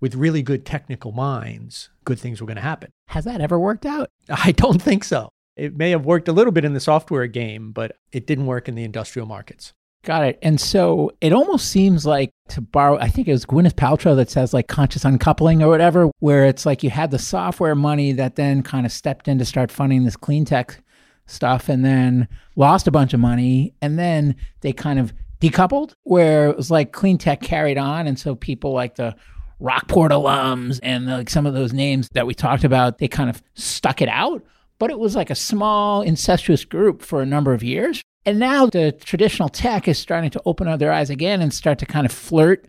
[0.00, 2.90] with really good technical minds, good things were going to happen.
[3.08, 4.08] Has that ever worked out?
[4.28, 5.28] I don't think so.
[5.56, 8.68] It may have worked a little bit in the software game, but it didn't work
[8.68, 9.72] in the industrial markets.
[10.04, 10.38] Got it.
[10.42, 14.30] And so it almost seems like to borrow, I think it was Gwyneth Paltrow that
[14.30, 18.36] says like conscious uncoupling or whatever, where it's like you had the software money that
[18.36, 20.82] then kind of stepped in to start funding this clean tech
[21.26, 23.72] stuff and then lost a bunch of money.
[23.80, 28.06] And then they kind of decoupled, where it was like clean tech carried on.
[28.06, 29.16] And so people like the
[29.58, 33.42] Rockport alums and like some of those names that we talked about, they kind of
[33.54, 34.42] stuck it out.
[34.78, 38.02] But it was like a small incestuous group for a number of years.
[38.26, 41.78] And now the traditional tech is starting to open up their eyes again and start
[41.80, 42.66] to kind of flirt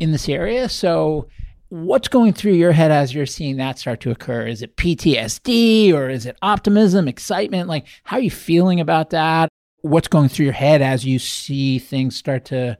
[0.00, 0.68] in this area.
[0.68, 1.28] So,
[1.68, 4.46] what's going through your head as you're seeing that start to occur?
[4.46, 7.68] Is it PTSD or is it optimism, excitement?
[7.68, 9.48] Like, how are you feeling about that?
[9.82, 12.78] What's going through your head as you see things start to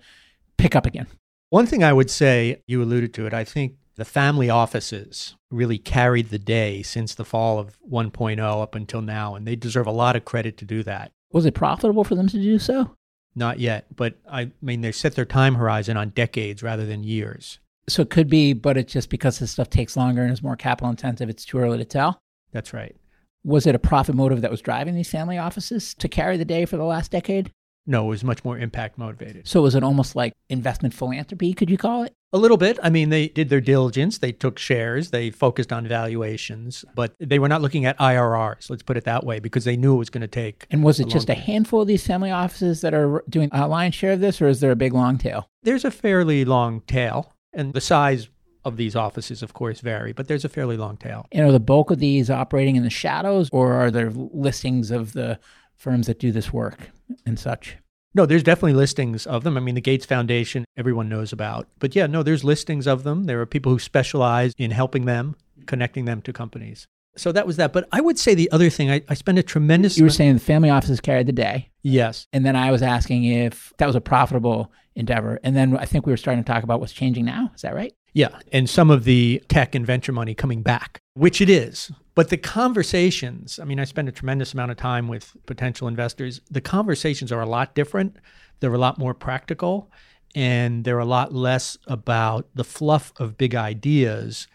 [0.56, 1.06] pick up again?
[1.50, 5.78] One thing I would say, you alluded to it, I think the family offices really
[5.78, 9.92] carried the day since the fall of 1.0 up until now, and they deserve a
[9.92, 11.12] lot of credit to do that.
[11.32, 12.94] Was it profitable for them to do so?
[13.34, 17.58] Not yet, but I mean, they set their time horizon on decades rather than years.
[17.88, 20.56] So it could be, but it's just because this stuff takes longer and is more
[20.56, 22.18] capital intensive, it's too early to tell.
[22.52, 22.96] That's right.
[23.44, 26.64] Was it a profit motive that was driving these family offices to carry the day
[26.64, 27.52] for the last decade?
[27.86, 29.46] No, it was much more impact motivated.
[29.46, 32.12] So was it almost like investment philanthropy, could you call it?
[32.32, 32.78] A little bit.
[32.82, 34.18] I mean, they did their diligence.
[34.18, 35.10] They took shares.
[35.10, 39.24] They focused on valuations, but they were not looking at IRRs, let's put it that
[39.24, 40.66] way, because they knew it was going to take.
[40.70, 43.68] And was it a just a handful of these family offices that are doing a
[43.68, 45.48] lion's share of this, or is there a big long tail?
[45.62, 48.28] There's a fairly long tail, and the size
[48.64, 51.26] of these offices, of course, vary, but there's a fairly long tail.
[51.30, 55.12] And are the bulk of these operating in the shadows, or are there listings of
[55.12, 55.38] the
[55.76, 56.90] firms that do this work
[57.24, 57.76] and such?
[58.14, 59.58] No, there's definitely listings of them.
[59.58, 61.68] I mean, the Gates Foundation, everyone knows about.
[61.78, 63.24] But yeah, no, there's listings of them.
[63.24, 65.36] There are people who specialize in helping them,
[65.66, 66.86] connecting them to companies.
[67.18, 67.72] So that was that.
[67.72, 70.34] But I would say the other thing, I, I spend a tremendous You were saying
[70.34, 71.70] the family offices carried the day.
[71.82, 72.26] Yes.
[72.32, 75.38] And then I was asking if that was a profitable endeavor.
[75.42, 77.50] And then I think we were starting to talk about what's changing now.
[77.54, 77.94] Is that right?
[78.16, 78.38] Yeah.
[78.50, 81.92] And some of the tech and venture money coming back, which it is.
[82.14, 86.40] But the conversations, I mean, I spend a tremendous amount of time with potential investors.
[86.50, 88.16] The conversations are a lot different.
[88.60, 89.90] They're a lot more practical
[90.34, 94.46] and they're a lot less about the fluff of big ideas.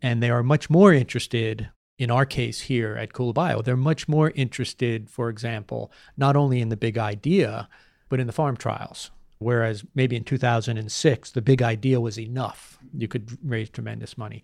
[0.00, 4.08] And they are much more interested, in our case here at Kula Bio, they're much
[4.08, 7.68] more interested, for example, not only in the big idea,
[8.08, 9.10] but in the farm trials.
[9.42, 12.78] Whereas maybe in 2006, the big idea was enough.
[12.94, 14.42] You could raise tremendous money.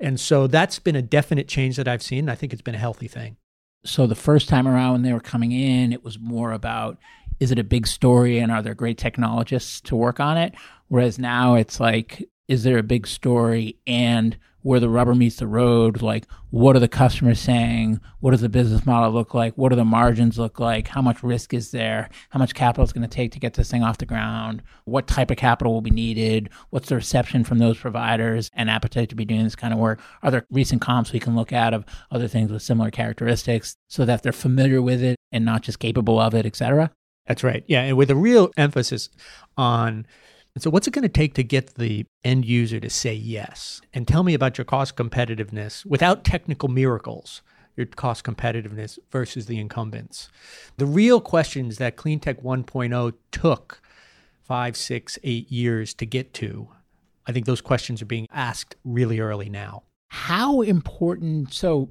[0.00, 2.28] And so that's been a definite change that I've seen.
[2.28, 3.36] I think it's been a healthy thing.
[3.84, 6.98] So the first time around when they were coming in, it was more about
[7.40, 10.54] is it a big story and are there great technologists to work on it?
[10.88, 15.46] Whereas now it's like, is there a big story and where the rubber meets the
[15.46, 16.00] road?
[16.00, 18.00] Like, what are the customers saying?
[18.20, 19.52] What does the business model look like?
[19.58, 20.88] What do the margins look like?
[20.88, 22.08] How much risk is there?
[22.30, 24.62] How much capital is going to take to get this thing off the ground?
[24.86, 26.48] What type of capital will be needed?
[26.70, 30.00] What's the reception from those providers and appetite to be doing this kind of work?
[30.22, 34.06] Are there recent comps we can look at of other things with similar characteristics so
[34.06, 36.90] that they're familiar with it and not just capable of it, et cetera?
[37.26, 37.64] That's right.
[37.66, 37.82] Yeah.
[37.82, 39.10] And with a real emphasis
[39.58, 40.06] on
[40.62, 43.80] so what's it going to take to get the end user to say yes?
[43.92, 47.42] And tell me about your cost competitiveness without technical miracles,
[47.76, 50.28] your cost competitiveness versus the incumbents.
[50.76, 53.82] The real questions that CleanTech 1.0 took
[54.42, 56.68] five, six, eight years to get to,
[57.26, 59.82] I think those questions are being asked really early now.
[60.08, 61.90] How important so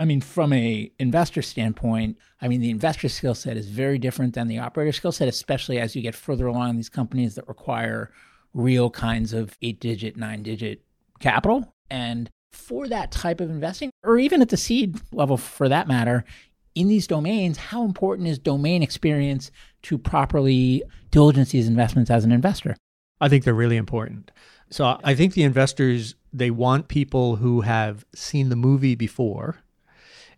[0.00, 4.32] I mean, from a investor standpoint, I mean, the investor skill set is very different
[4.32, 7.46] than the operator skill set, especially as you get further along in these companies that
[7.46, 8.10] require
[8.54, 10.82] real kinds of eight digit, nine digit
[11.18, 11.74] capital.
[11.90, 16.24] And for that type of investing, or even at the seed level for that matter,
[16.74, 19.50] in these domains, how important is domain experience
[19.82, 22.74] to properly diligence these investments as an investor?
[23.20, 24.30] I think they're really important.
[24.70, 29.58] So I think the investors, they want people who have seen the movie before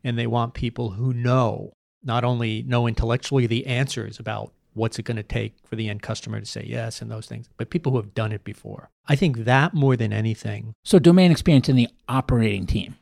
[0.05, 5.05] and they want people who know not only know intellectually the answers about what's it
[5.05, 7.93] going to take for the end customer to say yes and those things, but people
[7.93, 8.91] who have done it before.
[9.07, 10.75] I think that more than anything.
[10.85, 12.97] So, domain experience in the operating team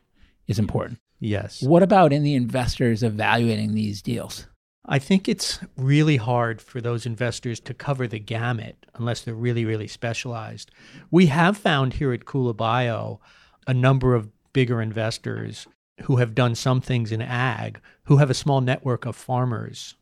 [0.47, 0.99] is important.
[1.21, 1.63] Yes.
[1.63, 4.47] What about in the investors evaluating these deals?
[4.87, 9.65] I think it's really hard for those investors to cover the gamut unless they're really,
[9.65, 10.71] really specialized.
[11.11, 13.21] We have found here at Kula Bio
[13.67, 15.69] a number of bigger investors
[16.03, 19.95] who have done some things in ag, who have a small network of farmers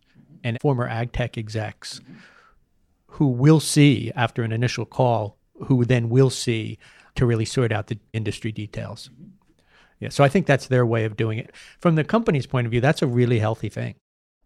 [0.45, 2.01] and former ag tech execs
[3.13, 6.79] who will see after an initial call, who then will see
[7.17, 9.11] to really sort out the industry details.
[9.99, 11.53] Yeah, so I think that's their way of doing it.
[11.81, 13.97] From the company's point of view, that's a really healthy thing.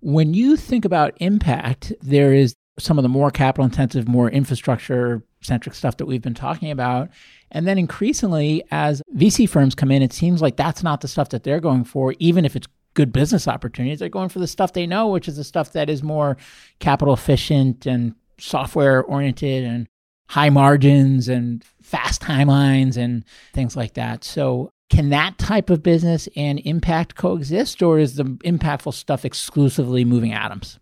[0.00, 5.22] When you think about impact, there is some of the more capital intensive, more infrastructure
[5.42, 7.10] centric stuff that we've been talking about.
[7.52, 11.28] And then increasingly, as VC firms come in, it seems like that's not the stuff
[11.28, 13.98] that they're going for, even if it's good business opportunities.
[13.98, 16.36] They're going for the stuff they know, which is the stuff that is more
[16.80, 19.86] capital efficient and software oriented and
[20.28, 24.24] high margins and fast timelines and things like that.
[24.24, 30.04] So, can that type of business and impact coexist, or is the impactful stuff exclusively
[30.04, 30.78] moving atoms?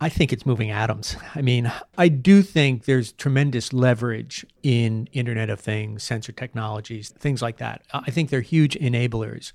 [0.00, 1.16] I think it's moving atoms.
[1.34, 7.40] I mean, I do think there's tremendous leverage in Internet of Things, sensor technologies, things
[7.40, 7.82] like that.
[7.92, 9.52] I think they're huge enablers.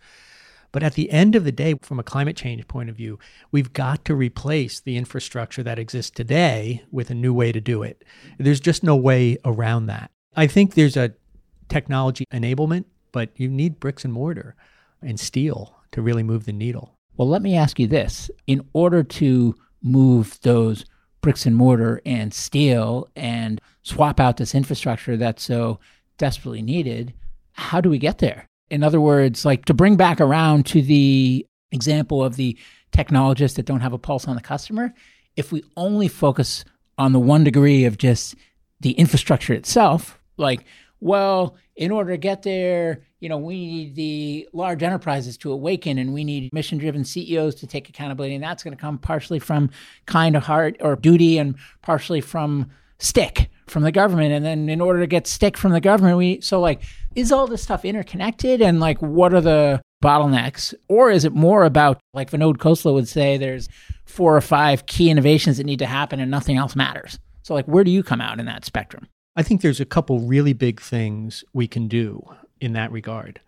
[0.71, 3.19] But at the end of the day, from a climate change point of view,
[3.51, 7.83] we've got to replace the infrastructure that exists today with a new way to do
[7.83, 8.03] it.
[8.37, 10.11] There's just no way around that.
[10.35, 11.13] I think there's a
[11.69, 14.55] technology enablement, but you need bricks and mortar
[15.01, 16.95] and steel to really move the needle.
[17.17, 18.29] Well, let me ask you this.
[18.47, 20.85] In order to move those
[21.21, 25.79] bricks and mortar and steel and swap out this infrastructure that's so
[26.17, 27.13] desperately needed,
[27.53, 28.47] how do we get there?
[28.69, 32.57] In other words, like to bring back around to the example of the
[32.91, 34.93] technologists that don't have a pulse on the customer,
[35.35, 36.63] if we only focus
[36.97, 38.35] on the one degree of just
[38.79, 40.65] the infrastructure itself, like,
[40.99, 45.97] well, in order to get there, you know, we need the large enterprises to awaken
[45.97, 48.35] and we need mission driven CEOs to take accountability.
[48.35, 49.69] And that's going to come partially from
[50.05, 54.31] kind of heart or duty and partially from stick from the government.
[54.31, 56.81] And then in order to get stick from the government, we, so like,
[57.15, 58.61] is all this stuff interconnected?
[58.61, 60.73] And like, what are the bottlenecks?
[60.87, 63.67] Or is it more about, like Vinod Khosla would say, there's
[64.05, 67.19] four or five key innovations that need to happen and nothing else matters?
[67.43, 69.07] So, like, where do you come out in that spectrum?
[69.35, 72.23] I think there's a couple really big things we can do
[72.61, 73.41] in that regard.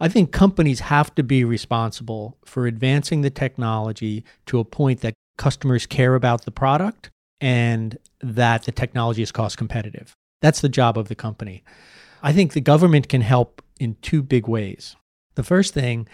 [0.00, 5.14] I think companies have to be responsible for advancing the technology to a point that
[5.38, 7.10] customers care about the product
[7.40, 10.14] and that the technology is cost competitive.
[10.40, 11.62] That's the job of the company.
[12.22, 14.96] I think the government can help in two big ways.
[15.34, 16.08] The first thing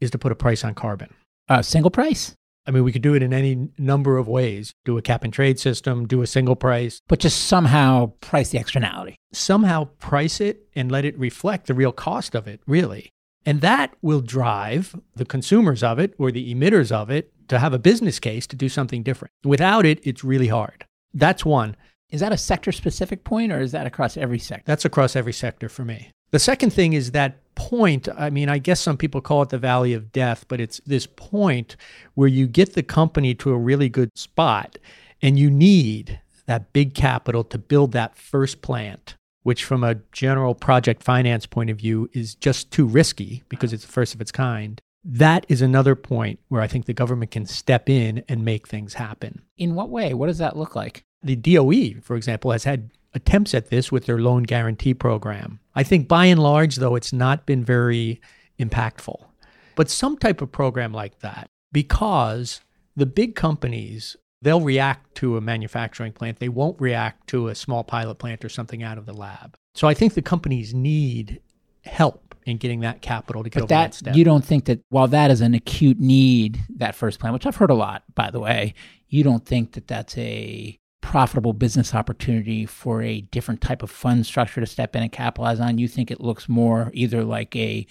[0.00, 1.14] is to put a price on carbon.
[1.48, 2.34] A single price?
[2.66, 5.32] I mean, we could do it in any number of ways do a cap and
[5.32, 7.00] trade system, do a single price.
[7.08, 9.16] But just somehow price the externality.
[9.32, 13.10] Somehow price it and let it reflect the real cost of it, really.
[13.46, 17.72] And that will drive the consumers of it or the emitters of it to have
[17.72, 19.32] a business case to do something different.
[19.44, 20.84] Without it, it's really hard.
[21.14, 21.76] That's one.
[22.10, 24.64] Is that a sector specific point or is that across every sector?
[24.66, 26.10] That's across every sector for me.
[26.32, 28.08] The second thing is that point.
[28.16, 31.06] I mean, I guess some people call it the valley of death, but it's this
[31.06, 31.76] point
[32.14, 34.78] where you get the company to a really good spot
[35.20, 40.54] and you need that big capital to build that first plant, which, from a general
[40.54, 44.32] project finance point of view, is just too risky because it's the first of its
[44.32, 44.80] kind.
[45.04, 48.94] That is another point where I think the government can step in and make things
[48.94, 49.42] happen.
[49.58, 50.14] In what way?
[50.14, 51.02] What does that look like?
[51.22, 55.60] The DOE, for example, has had attempts at this with their loan guarantee program.
[55.74, 58.20] I think by and large, though, it's not been very
[58.58, 59.24] impactful.
[59.76, 62.60] But some type of program like that, because
[62.96, 66.38] the big companies, they'll react to a manufacturing plant.
[66.38, 69.56] They won't react to a small pilot plant or something out of the lab.
[69.74, 71.40] So I think the companies need
[71.84, 74.16] help in getting that capital to get but over that, that step.
[74.16, 77.56] You don't think that while that is an acute need, that first plan, which I've
[77.56, 78.74] heard a lot, by the way,
[79.08, 84.26] you don't think that that's a profitable business opportunity for a different type of fund
[84.26, 85.78] structure to step in and capitalize on?
[85.78, 87.86] You think it looks more either like a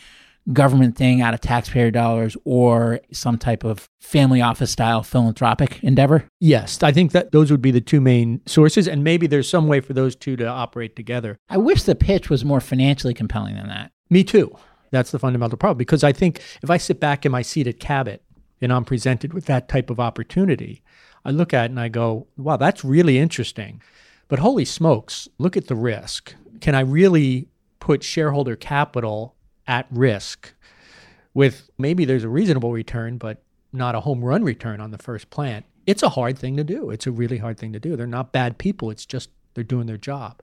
[0.53, 6.25] government thing out of taxpayer dollars or some type of family office style philanthropic endeavor?
[6.39, 9.67] Yes, I think that those would be the two main sources, and maybe there's some
[9.67, 11.37] way for those two to operate together.
[11.49, 13.91] I wish the pitch was more financially compelling than that.
[14.09, 14.55] Me too.
[14.91, 17.79] That's the fundamental problem because I think if I sit back in my seat at
[17.79, 18.23] Cabot
[18.59, 20.81] and I'm presented with that type of opportunity,
[21.29, 23.83] I look at it and I go, wow, that's really interesting.
[24.29, 26.33] But holy smokes, look at the risk.
[26.59, 27.49] Can I really
[27.79, 29.35] put shareholder capital
[29.67, 30.55] at risk
[31.35, 35.29] with maybe there's a reasonable return, but not a home run return on the first
[35.29, 35.67] plant?
[35.85, 36.89] It's a hard thing to do.
[36.89, 37.95] It's a really hard thing to do.
[37.95, 40.41] They're not bad people, it's just they're doing their job.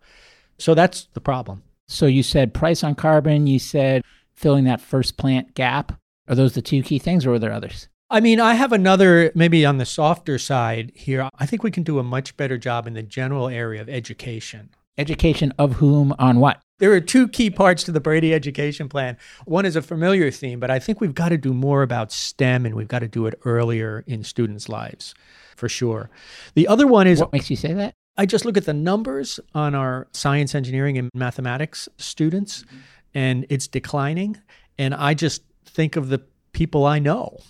[0.57, 1.64] So that's the problem.
[1.89, 4.03] So you said price on carbon, you said
[4.37, 5.99] filling that first plant gap.
[6.28, 7.89] Are those the two key things, or are there others?
[8.09, 11.28] I mean, I have another, maybe on the softer side here.
[11.38, 14.70] I think we can do a much better job in the general area of education.
[14.96, 16.61] Education of whom on what?
[16.78, 19.16] There are two key parts to the Brady education plan.
[19.44, 22.64] One is a familiar theme, but I think we've got to do more about STEM
[22.64, 25.12] and we've got to do it earlier in students' lives,
[25.57, 26.09] for sure.
[26.54, 27.94] The other one is What makes you say that?
[28.16, 32.76] I just look at the numbers on our science, engineering, and mathematics students, mm-hmm.
[33.14, 34.38] and it's declining.
[34.78, 37.40] And I just think of the people I know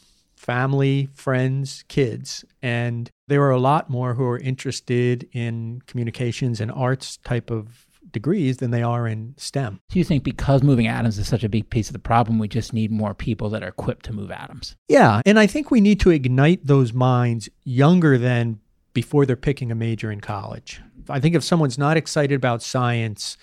[0.47, 2.45] family, friends, kids.
[2.63, 7.89] And there are a lot more who are interested in communications and arts type of
[8.13, 9.81] degrees than they are in STEM.
[9.91, 12.47] Do you think because moving atoms is such a big piece of the problem, we
[12.47, 14.77] just need more people that are equipped to move atoms?
[14.89, 15.21] Yeah.
[15.27, 18.61] And I think we need to ignite those minds younger than
[18.95, 20.81] before they're picking a major in college.
[21.09, 23.37] I think if someone's not excited about science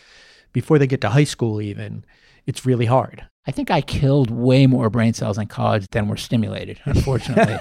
[0.53, 2.05] before they get to high school, even,
[2.45, 3.27] it's really hard.
[3.45, 7.57] I think I killed way more brain cells in college than were stimulated, unfortunately.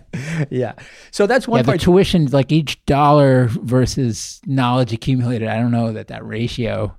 [0.50, 0.72] yeah.
[1.12, 1.78] So that's one yeah, part.
[1.78, 6.96] The tuition, like each dollar versus knowledge accumulated, I don't know that that ratio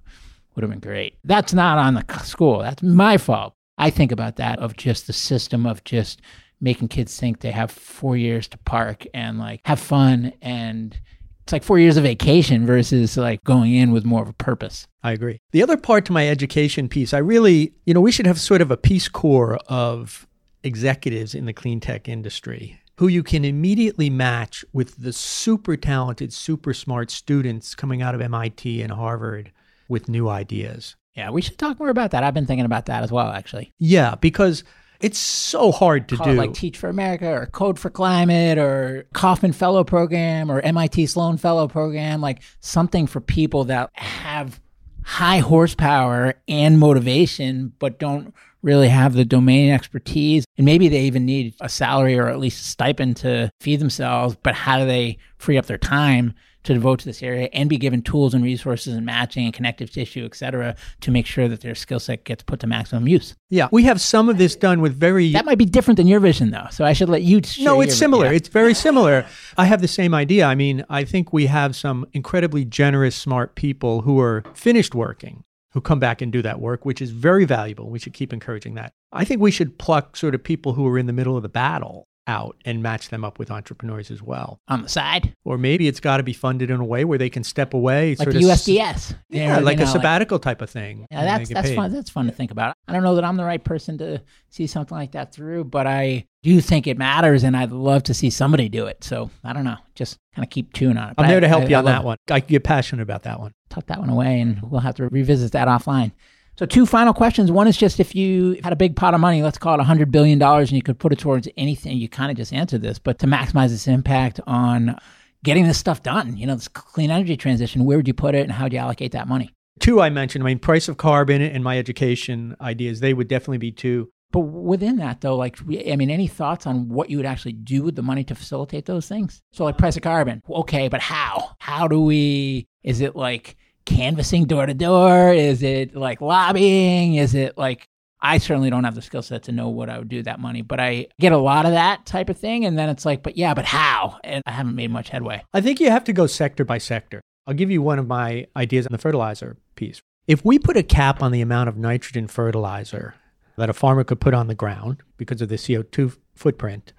[0.55, 1.17] would have been great.
[1.25, 2.59] That's not on the school.
[2.59, 3.55] That's my fault.
[3.77, 6.21] I think about that of just the system of just
[6.61, 10.97] making kids think they have four years to park and like have fun and
[11.43, 14.87] it's like four years of vacation versus like going in with more of a purpose.
[15.03, 15.39] I agree.
[15.51, 18.61] The other part to my education piece, I really, you know, we should have sort
[18.61, 20.25] of a Peace Corps of
[20.63, 26.31] executives in the clean tech industry who you can immediately match with the super talented,
[26.31, 29.51] super smart students coming out of MIT and Harvard
[29.89, 30.95] with new ideas.
[31.15, 32.23] Yeah, we should talk more about that.
[32.23, 33.71] I've been thinking about that as well, actually.
[33.79, 34.63] Yeah, because
[35.03, 36.29] it's so hard to do.
[36.29, 41.07] It like Teach for America or Code for Climate or Kauffman Fellow Program or MIT
[41.07, 44.61] Sloan Fellow Program, like something for people that have
[45.03, 50.45] high horsepower and motivation, but don't really have the domain expertise.
[50.57, 54.37] And maybe they even need a salary or at least a stipend to feed themselves.
[54.41, 56.33] But how do they free up their time
[56.63, 59.91] to devote to this area and be given tools and resources and matching and connective
[59.91, 63.35] tissue, et cetera, to make sure that their skill set gets put to maximum use.
[63.49, 65.31] Yeah, we have some of this done with very.
[65.31, 66.67] That might be different than your vision, though.
[66.71, 67.41] So I should let you.
[67.59, 68.25] no, it's similar.
[68.27, 68.33] Yeah.
[68.33, 69.25] It's very similar.
[69.57, 70.45] I have the same idea.
[70.45, 75.43] I mean, I think we have some incredibly generous, smart people who are finished working
[75.73, 77.89] who come back and do that work, which is very valuable.
[77.89, 78.93] We should keep encouraging that.
[79.11, 81.49] I think we should pluck sort of people who are in the middle of the
[81.49, 84.59] battle out and match them up with entrepreneurs as well.
[84.67, 85.35] On the side?
[85.43, 88.15] Or maybe it's got to be funded in a way where they can step away.
[88.15, 89.15] Like the USDS.
[89.29, 91.07] Yeah, like know, a sabbatical like, type of thing.
[91.11, 91.75] Yeah, that's that's paid.
[91.75, 91.91] fun.
[91.91, 92.75] That's fun to think about.
[92.87, 95.87] I don't know that I'm the right person to see something like that through, but
[95.87, 99.03] I do think it matters and I'd love to see somebody do it.
[99.03, 99.77] So I don't know.
[99.95, 101.15] Just kind of keep chewing on it.
[101.17, 102.17] I'm there to help I, you on that one.
[102.29, 103.53] I get passionate about that one.
[103.69, 106.11] Tuck that one away and we'll have to revisit that offline.
[106.55, 107.51] So, two final questions.
[107.51, 110.11] One is just if you had a big pot of money, let's call it $100
[110.11, 113.17] billion, and you could put it towards anything, you kind of just answered this, but
[113.19, 114.95] to maximize its impact on
[115.43, 118.41] getting this stuff done, you know, this clean energy transition, where would you put it
[118.41, 119.49] and how would you allocate that money?
[119.79, 123.57] Two I mentioned, I mean, price of carbon and my education ideas, they would definitely
[123.57, 124.09] be two.
[124.31, 127.83] But within that, though, like, I mean, any thoughts on what you would actually do
[127.83, 129.41] with the money to facilitate those things?
[129.51, 130.41] So, like, price of carbon.
[130.49, 131.55] Okay, but how?
[131.59, 135.31] How do we, is it like, canvassing door to door?
[135.31, 137.15] Is it like lobbying?
[137.15, 137.87] Is it like
[138.23, 140.61] I certainly don't have the skill set to know what I would do that money,
[140.61, 142.63] but I get a lot of that type of thing.
[142.63, 144.17] And then it's like, but yeah, but how?
[144.23, 145.43] And I haven't made much headway.
[145.53, 147.21] I think you have to go sector by sector.
[147.45, 150.01] I'll give you one of my ideas on the fertilizer piece.
[150.25, 153.15] If we put a cap on the amount of nitrogen fertilizer
[153.57, 156.93] that a farmer could put on the ground because of the CO2 footprint,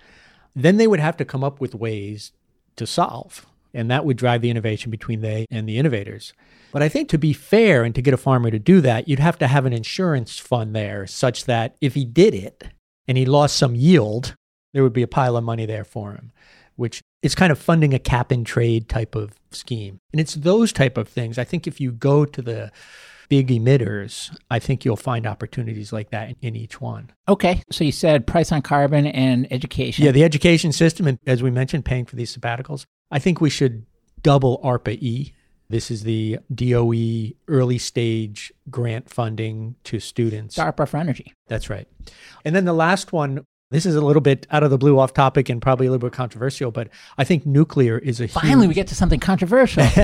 [0.55, 2.33] then they would have to come up with ways
[2.77, 3.47] to solve.
[3.75, 6.33] And that would drive the innovation between they and the innovators.
[6.73, 9.19] But I think to be fair and to get a farmer to do that, you'd
[9.19, 12.65] have to have an insurance fund there such that if he did it
[13.09, 14.35] and he lost some yield,
[14.73, 16.33] there would be a pile of money there for him,
[16.77, 19.99] which is kind of funding a cap and trade type of scheme.
[20.13, 21.39] And it's those type of things.
[21.39, 22.73] I think if you go to the
[23.29, 27.11] big emitters, I think you'll find opportunities like that in each one.
[27.29, 27.63] Okay.
[27.71, 30.05] So you said price on carbon and education.
[30.05, 32.85] Yeah, the education system, and as we mentioned, paying for these sabbaticals.
[33.11, 33.87] I think we should
[34.23, 35.35] double ARPA E
[35.71, 40.57] this is the DOE early stage grant funding to students.
[40.57, 41.33] DARPA for energy.
[41.49, 41.89] That's right.
[42.45, 43.45] And then the last one,
[43.75, 46.09] this is a little bit out of the blue off topic and probably a little
[46.09, 48.69] bit controversial, but I think nuclear is a Finally, huge...
[48.69, 49.83] we get to something controversial.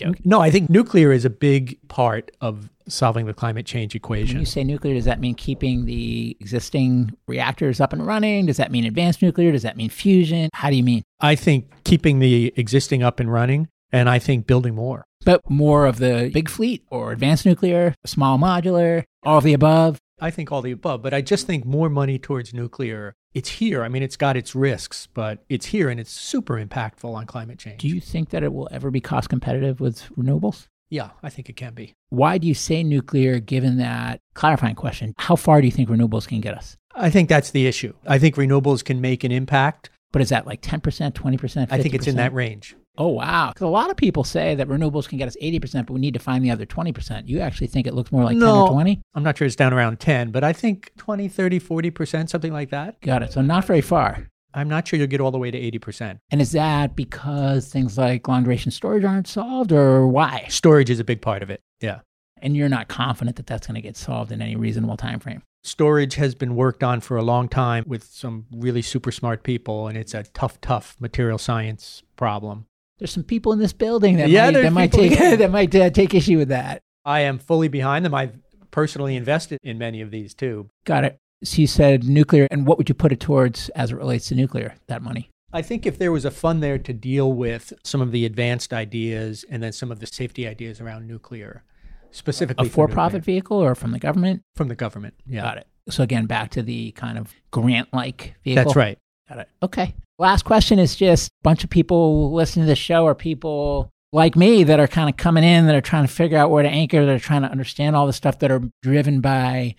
[0.00, 4.36] no, no, I think nuclear is a big part of solving the climate change equation.
[4.36, 8.46] When you say nuclear, does that mean keeping the existing reactors up and running?
[8.46, 9.52] Does that mean advanced nuclear?
[9.52, 10.50] Does that mean fusion?
[10.52, 11.02] How do you mean?
[11.20, 15.04] I think keeping the existing up and running and I think building more.
[15.24, 19.98] But more of the big fleet or advanced nuclear, small modular, all of the above?
[20.18, 23.14] I think all the above, but I just think more money towards nuclear.
[23.34, 23.82] It's here.
[23.82, 27.58] I mean, it's got its risks, but it's here and it's super impactful on climate
[27.58, 27.82] change.
[27.82, 30.68] Do you think that it will ever be cost competitive with renewables?
[30.88, 31.94] Yeah, I think it can be.
[32.08, 35.14] Why do you say nuclear given that clarifying question?
[35.18, 36.78] How far do you think renewables can get us?
[36.94, 37.92] I think that's the issue.
[38.06, 39.90] I think renewables can make an impact.
[40.12, 41.12] But is that like 10%, 20%?
[41.12, 41.66] 50%?
[41.70, 42.74] I think it's in that range.
[42.98, 43.52] Oh, wow.
[43.54, 46.14] 'Cause a lot of people say that renewables can get us 80%, but we need
[46.14, 47.28] to find the other 20%.
[47.28, 49.00] You actually think it looks more like 10 or 20?
[49.14, 52.70] I'm not sure it's down around 10, but I think 20, 30, 40%, something like
[52.70, 53.00] that.
[53.00, 53.32] Got it.
[53.32, 54.28] So not very far.
[54.54, 56.18] I'm not sure you'll get all the way to 80%.
[56.30, 60.46] And is that because things like long duration storage aren't solved or why?
[60.48, 61.60] Storage is a big part of it.
[61.82, 62.00] Yeah.
[62.40, 65.42] And you're not confident that that's going to get solved in any reasonable time frame.
[65.62, 69.88] Storage has been worked on for a long time with some really super smart people,
[69.88, 72.66] and it's a tough, tough material science problem.
[72.98, 75.90] There's some people in this building that Yeah, might, that might take that might uh,
[75.90, 76.82] take issue with that.
[77.04, 78.14] I am fully behind them.
[78.14, 78.38] I've
[78.70, 80.68] personally invested in many of these too.
[80.84, 81.18] Got it.
[81.44, 84.34] So you said nuclear, and what would you put it towards as it relates to
[84.34, 84.74] nuclear?
[84.86, 85.28] That money.
[85.52, 88.72] I think if there was a fund there to deal with some of the advanced
[88.72, 91.62] ideas and then some of the safety ideas around nuclear,
[92.10, 94.42] specifically for for-profit nuclear, vehicle or from the government?
[94.56, 95.14] from the government.
[95.26, 95.66] Yeah, Got it.
[95.88, 98.64] So again, back to the kind of grant-like vehicle.
[98.64, 98.98] that's right.
[99.28, 99.48] Got it.
[99.62, 99.94] Okay.
[100.18, 104.34] Last question is just a bunch of people listening to the show are people like
[104.34, 106.68] me that are kind of coming in that are trying to figure out where to
[106.68, 109.74] anchor, that are trying to understand all the stuff that are driven by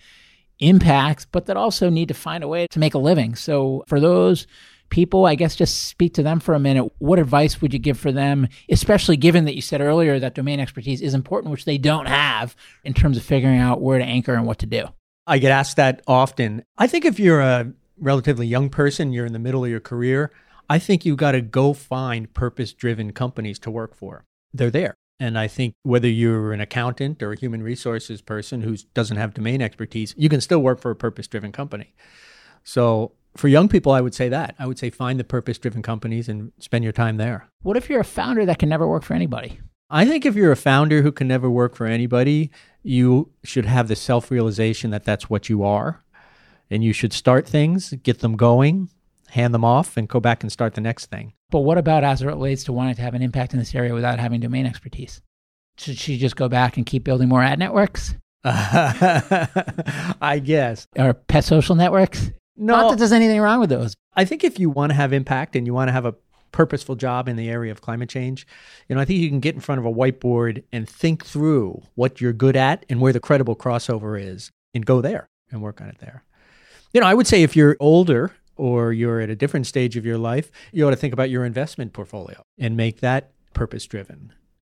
[0.60, 3.34] impacts, but that also need to find a way to make a living.
[3.34, 4.46] So for those
[4.90, 6.92] people, I guess just speak to them for a minute.
[6.98, 10.60] What advice would you give for them, especially given that you said earlier that domain
[10.60, 14.34] expertise is important, which they don't have in terms of figuring out where to anchor
[14.34, 14.84] and what to do?
[15.26, 16.64] I get asked that often.
[16.78, 20.32] I think if you're a relatively young person, you're in the middle of your career,
[20.68, 24.24] I think you've got to go find purpose driven companies to work for.
[24.52, 24.94] They're there.
[25.20, 29.34] And I think whether you're an accountant or a human resources person who doesn't have
[29.34, 31.94] domain expertise, you can still work for a purpose driven company.
[32.62, 34.54] So for young people, I would say that.
[34.58, 37.48] I would say find the purpose driven companies and spend your time there.
[37.62, 39.58] What if you're a founder that can never work for anybody?
[39.90, 42.50] I think if you're a founder who can never work for anybody,
[42.82, 46.04] you should have the self realization that that's what you are.
[46.70, 48.90] And you should start things, get them going,
[49.30, 51.32] hand them off, and go back and start the next thing.
[51.50, 53.94] But what about as it relates to wanting to have an impact in this area
[53.94, 55.22] without having domain expertise?
[55.78, 58.14] Should she just go back and keep building more ad networks
[58.44, 60.86] I guess.
[60.96, 62.30] or pet social networks?
[62.56, 62.74] No.
[62.74, 63.94] Not No, that there's anything wrong with those.
[64.14, 66.14] I think if you want to have impact and you want to have a
[66.50, 68.46] purposeful job in the area of climate change,
[68.88, 71.82] you know, I think you can get in front of a whiteboard and think through
[71.94, 75.80] what you're good at and where the credible crossover is and go there and work
[75.80, 76.24] on it there.
[76.92, 80.06] You know, I would say if you're older or you're at a different stage of
[80.06, 84.32] your life, you ought to think about your investment portfolio and make that purpose driven.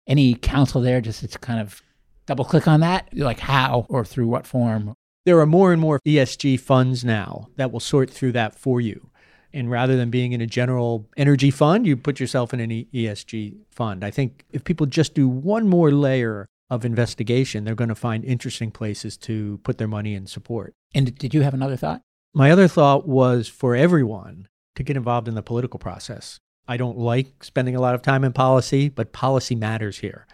[0.06, 1.82] Any counsel there just to kind of
[2.26, 3.08] double click on that?
[3.12, 4.94] Like how or through what form?
[5.26, 9.10] There are more and more ESG funds now that will sort through that for you.
[9.52, 13.56] And rather than being in a general energy fund, you put yourself in an ESG
[13.70, 14.02] fund.
[14.02, 18.24] I think if people just do one more layer of investigation, they're going to find
[18.24, 20.74] interesting places to put their money and support.
[20.94, 22.02] And did you have another thought?
[22.34, 26.38] My other thought was for everyone to get involved in the political process.
[26.68, 30.26] I don't like spending a lot of time in policy, but policy matters here.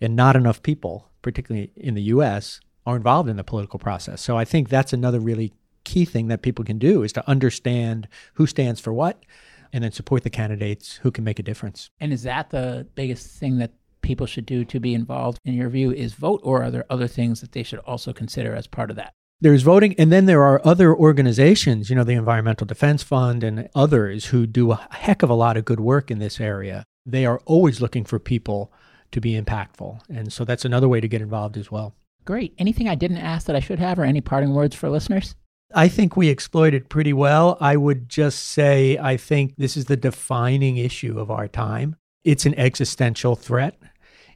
[0.00, 4.22] And not enough people, particularly in the US, are involved in the political process.
[4.22, 5.52] So I think that's another really
[5.84, 9.24] key thing that people can do is to understand who stands for what
[9.72, 11.90] and then support the candidates who can make a difference.
[12.00, 13.72] And is that the biggest thing that
[14.02, 17.06] people should do to be involved in your view is vote or are there other
[17.06, 19.12] things that they should also consider as part of that?
[19.42, 23.70] There's voting, and then there are other organizations, you know, the Environmental Defense Fund and
[23.74, 26.84] others who do a heck of a lot of good work in this area.
[27.06, 28.70] They are always looking for people
[29.12, 30.00] to be impactful.
[30.10, 31.94] And so that's another way to get involved as well.
[32.26, 32.54] Great.
[32.58, 35.34] Anything I didn't ask that I should have or any parting words for listeners?
[35.74, 37.56] I think we exploit it pretty well.
[37.60, 41.96] I would just say I think this is the defining issue of our time.
[42.24, 43.78] It's an existential threat,